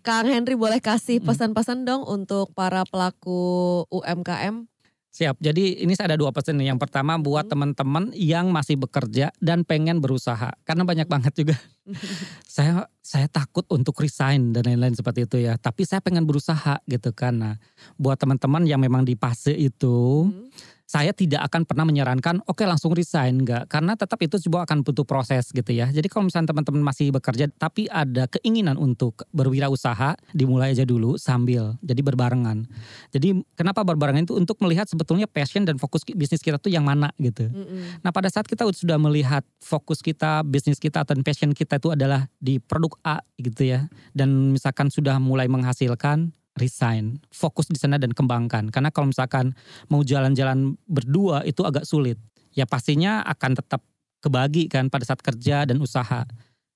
Kang 0.00 0.30
Henry 0.30 0.54
boleh 0.54 0.78
kasih 0.78 1.18
Mm. 1.18 1.26
pesan-pesan 1.26 1.82
dong 1.82 2.06
untuk 2.06 2.54
para 2.54 2.86
pelaku 2.86 3.82
UMKM? 3.90 4.70
Siap. 5.16 5.40
Jadi 5.40 5.80
ini 5.80 5.96
saya 5.96 6.12
ada 6.12 6.20
dua 6.20 6.28
pesan 6.28 6.60
nih. 6.60 6.76
Yang 6.76 6.84
pertama 6.84 7.16
buat 7.16 7.48
Hmm. 7.48 7.52
teman-teman 7.56 8.12
yang 8.12 8.52
masih 8.52 8.76
bekerja 8.76 9.32
dan 9.40 9.64
pengen 9.64 10.04
berusaha. 10.04 10.52
Karena 10.68 10.84
banyak 10.84 11.08
banget 11.08 11.32
juga. 11.32 11.56
saya 12.44 12.84
saya 13.00 13.24
takut 13.24 13.64
untuk 13.72 13.96
resign 13.96 14.52
dan 14.52 14.68
lain-lain 14.68 14.92
seperti 14.92 15.24
itu 15.24 15.40
ya. 15.40 15.56
Tapi 15.56 15.88
saya 15.88 16.04
pengen 16.04 16.28
berusaha 16.28 16.84
gitu 16.84 17.16
kan. 17.16 17.32
Nah, 17.32 17.54
buat 17.96 18.20
teman-teman 18.20 18.68
yang 18.68 18.76
memang 18.76 19.08
di 19.08 19.16
fase 19.16 19.56
itu, 19.56 20.28
Hmm. 20.28 20.52
Saya 20.86 21.10
tidak 21.10 21.42
akan 21.50 21.66
pernah 21.66 21.82
menyarankan 21.82 22.46
oke 22.46 22.62
langsung 22.62 22.94
resign 22.94 23.42
enggak 23.42 23.66
karena 23.66 23.98
tetap 23.98 24.22
itu 24.22 24.38
juga 24.38 24.62
akan 24.62 24.86
butuh 24.86 25.02
proses 25.02 25.50
gitu 25.50 25.66
ya. 25.74 25.90
Jadi 25.90 26.06
kalau 26.06 26.30
misalnya 26.30 26.54
teman-teman 26.54 26.86
masih 26.86 27.10
bekerja 27.10 27.50
tapi 27.58 27.90
ada 27.90 28.30
keinginan 28.30 28.78
untuk 28.78 29.26
berwirausaha 29.34 30.14
dimulai 30.30 30.78
aja 30.78 30.86
dulu 30.86 31.18
sambil 31.18 31.74
jadi 31.82 32.00
berbarengan. 32.06 32.70
Jadi 33.10 33.42
kenapa 33.58 33.82
berbarengan 33.82 34.30
itu 34.30 34.38
untuk 34.38 34.62
melihat 34.62 34.86
sebetulnya 34.86 35.26
passion 35.26 35.66
dan 35.66 35.76
fokus 35.82 36.06
bisnis 36.06 36.38
kita 36.38 36.62
tuh 36.62 36.70
yang 36.70 36.86
mana 36.86 37.10
gitu. 37.18 37.50
Mm-mm. 37.50 38.06
Nah 38.06 38.14
pada 38.14 38.30
saat 38.30 38.46
kita 38.46 38.62
sudah 38.70 38.94
melihat 39.02 39.42
fokus 39.58 39.98
kita, 39.98 40.46
bisnis 40.46 40.78
kita 40.78 41.02
dan 41.02 41.26
passion 41.26 41.50
kita 41.50 41.82
itu 41.82 41.90
adalah 41.90 42.30
di 42.38 42.62
produk 42.62 42.94
A 43.02 43.16
gitu 43.42 43.74
ya. 43.74 43.90
Dan 44.14 44.54
misalkan 44.54 44.94
sudah 44.94 45.18
mulai 45.18 45.50
menghasilkan, 45.50 46.30
resign. 46.56 47.20
Fokus 47.30 47.68
di 47.68 47.78
sana 47.78 48.00
dan 48.00 48.12
kembangkan. 48.12 48.72
Karena 48.72 48.90
kalau 48.90 49.12
misalkan 49.12 49.52
mau 49.92 50.02
jalan-jalan 50.02 50.74
berdua 50.88 51.44
itu 51.44 51.62
agak 51.62 51.84
sulit. 51.84 52.16
Ya 52.56 52.64
pastinya 52.64 53.20
akan 53.28 53.56
tetap 53.56 53.84
kebagi 54.24 54.66
kan 54.72 54.88
pada 54.88 55.04
saat 55.04 55.20
kerja 55.20 55.68
dan 55.68 55.78
usaha. 55.78 56.24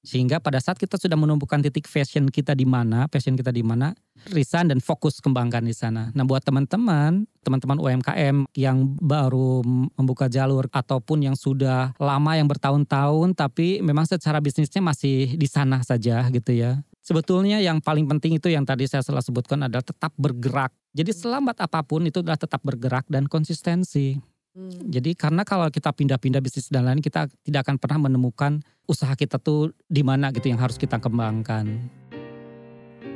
Sehingga 0.01 0.41
pada 0.41 0.57
saat 0.65 0.81
kita 0.81 0.97
sudah 0.97 1.13
menumbuhkan 1.13 1.61
titik 1.61 1.85
passion 1.85 2.33
kita 2.33 2.57
di 2.57 2.65
mana, 2.65 3.05
passion 3.05 3.37
kita 3.37 3.53
di 3.53 3.61
mana, 3.61 3.93
resign 4.33 4.73
dan 4.73 4.81
fokus 4.81 5.21
kembangkan 5.21 5.61
di 5.61 5.77
sana. 5.77 6.09
Nah 6.17 6.25
buat 6.25 6.41
teman-teman, 6.41 7.29
teman-teman 7.45 7.77
UMKM 7.77 8.49
yang 8.57 8.97
baru 8.97 9.61
membuka 10.01 10.33
jalur 10.33 10.65
ataupun 10.73 11.29
yang 11.29 11.37
sudah 11.37 11.93
lama 12.01 12.33
yang 12.33 12.49
bertahun-tahun 12.49 13.37
tapi 13.37 13.85
memang 13.85 14.09
secara 14.09 14.41
bisnisnya 14.41 14.81
masih 14.81 15.37
di 15.37 15.45
sana 15.45 15.85
saja 15.85 16.25
gitu 16.33 16.57
ya. 16.57 16.81
Sebetulnya 17.01 17.65
yang 17.65 17.81
paling 17.81 18.05
penting 18.05 18.37
itu 18.37 18.53
yang 18.53 18.69
tadi 18.69 18.85
saya 18.85 19.01
salah 19.01 19.25
sebutkan 19.25 19.65
adalah 19.65 19.85
tetap 19.85 20.13
bergerak. 20.21 20.71
Jadi 20.93 21.17
selambat 21.17 21.57
apa 21.65 21.81
pun 21.81 22.05
itu 22.05 22.21
adalah 22.21 22.37
tetap 22.37 22.61
bergerak 22.61 23.09
dan 23.09 23.25
konsistensi. 23.25 24.21
Hmm. 24.53 24.91
Jadi 24.91 25.17
karena 25.17 25.47
kalau 25.47 25.71
kita 25.73 25.95
pindah-pindah 25.95 26.43
bisnis 26.45 26.69
dan 26.69 26.85
lain 26.85 27.01
kita 27.01 27.31
tidak 27.47 27.65
akan 27.65 27.81
pernah 27.81 28.11
menemukan 28.11 28.61
usaha 28.85 29.15
kita 29.15 29.39
tuh 29.41 29.71
di 29.87 30.03
mana 30.03 30.35
gitu 30.35 30.51
yang 30.51 30.61
harus 30.61 30.77
kita 30.77 31.01
kembangkan. 31.01 31.79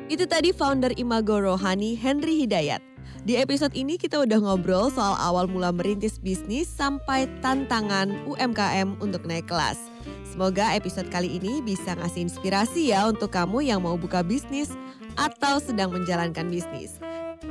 Itu 0.09 0.25
tadi 0.25 0.55
founder 0.55 0.97
Imago 0.97 1.41
Rohani 1.43 1.99
Henry 1.99 2.45
Hidayat. 2.45 2.81
Di 3.25 3.41
episode 3.41 3.73
ini 3.73 3.97
kita 3.97 4.21
udah 4.21 4.37
ngobrol 4.37 4.93
soal 4.93 5.17
awal 5.17 5.49
mula 5.49 5.73
merintis 5.73 6.21
bisnis 6.21 6.69
sampai 6.69 7.25
tantangan 7.41 8.13
UMKM 8.29 9.01
untuk 9.01 9.25
naik 9.25 9.49
kelas. 9.49 9.81
Semoga 10.35 10.75
episode 10.75 11.15
kali 11.15 11.39
ini 11.39 11.63
bisa 11.63 11.95
ngasih 11.95 12.27
inspirasi 12.27 12.91
ya 12.91 13.07
untuk 13.07 13.31
kamu 13.31 13.71
yang 13.71 13.79
mau 13.87 13.95
buka 13.95 14.27
bisnis 14.27 14.75
atau 15.15 15.63
sedang 15.63 15.95
menjalankan 15.95 16.51
bisnis. 16.51 16.99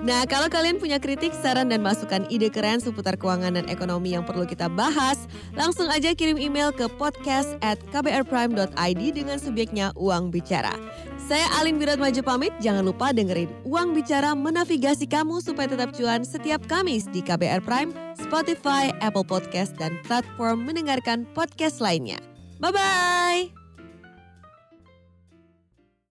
Nah, 0.03 0.27
kalau 0.27 0.51
kalian 0.51 0.83
punya 0.83 0.99
kritik, 0.99 1.31
saran, 1.31 1.71
dan 1.71 1.79
masukan 1.79 2.27
ide 2.27 2.51
keren 2.51 2.83
seputar 2.83 3.15
keuangan 3.15 3.55
dan 3.55 3.71
ekonomi 3.71 4.11
yang 4.11 4.27
perlu 4.27 4.43
kita 4.43 4.67
bahas, 4.67 5.15
langsung 5.55 5.87
aja 5.87 6.11
kirim 6.11 6.35
email 6.35 6.75
ke 6.75 6.91
podcast 6.99 7.55
at 7.63 7.79
kbrprime.id 7.95 9.01
dengan 9.15 9.39
subjeknya 9.39 9.95
Uang 9.95 10.27
Bicara. 10.27 10.75
Saya 11.23 11.47
Alin 11.55 11.79
Wiratmaju 11.79 12.19
pamit, 12.19 12.51
jangan 12.59 12.83
lupa 12.83 13.15
dengerin 13.15 13.47
Uang 13.63 13.95
Bicara 13.95 14.35
menavigasi 14.35 15.07
kamu 15.07 15.39
supaya 15.39 15.71
tetap 15.71 15.95
cuan 15.95 16.27
setiap 16.27 16.59
Kamis 16.67 17.07
di 17.07 17.23
KBR 17.23 17.63
Prime, 17.63 17.95
Spotify, 18.19 18.91
Apple 18.99 19.23
Podcast, 19.23 19.71
dan 19.79 19.95
platform 20.03 20.67
mendengarkan 20.67 21.23
podcast 21.31 21.79
lainnya. 21.79 22.32
Bye-bye! 22.63 23.62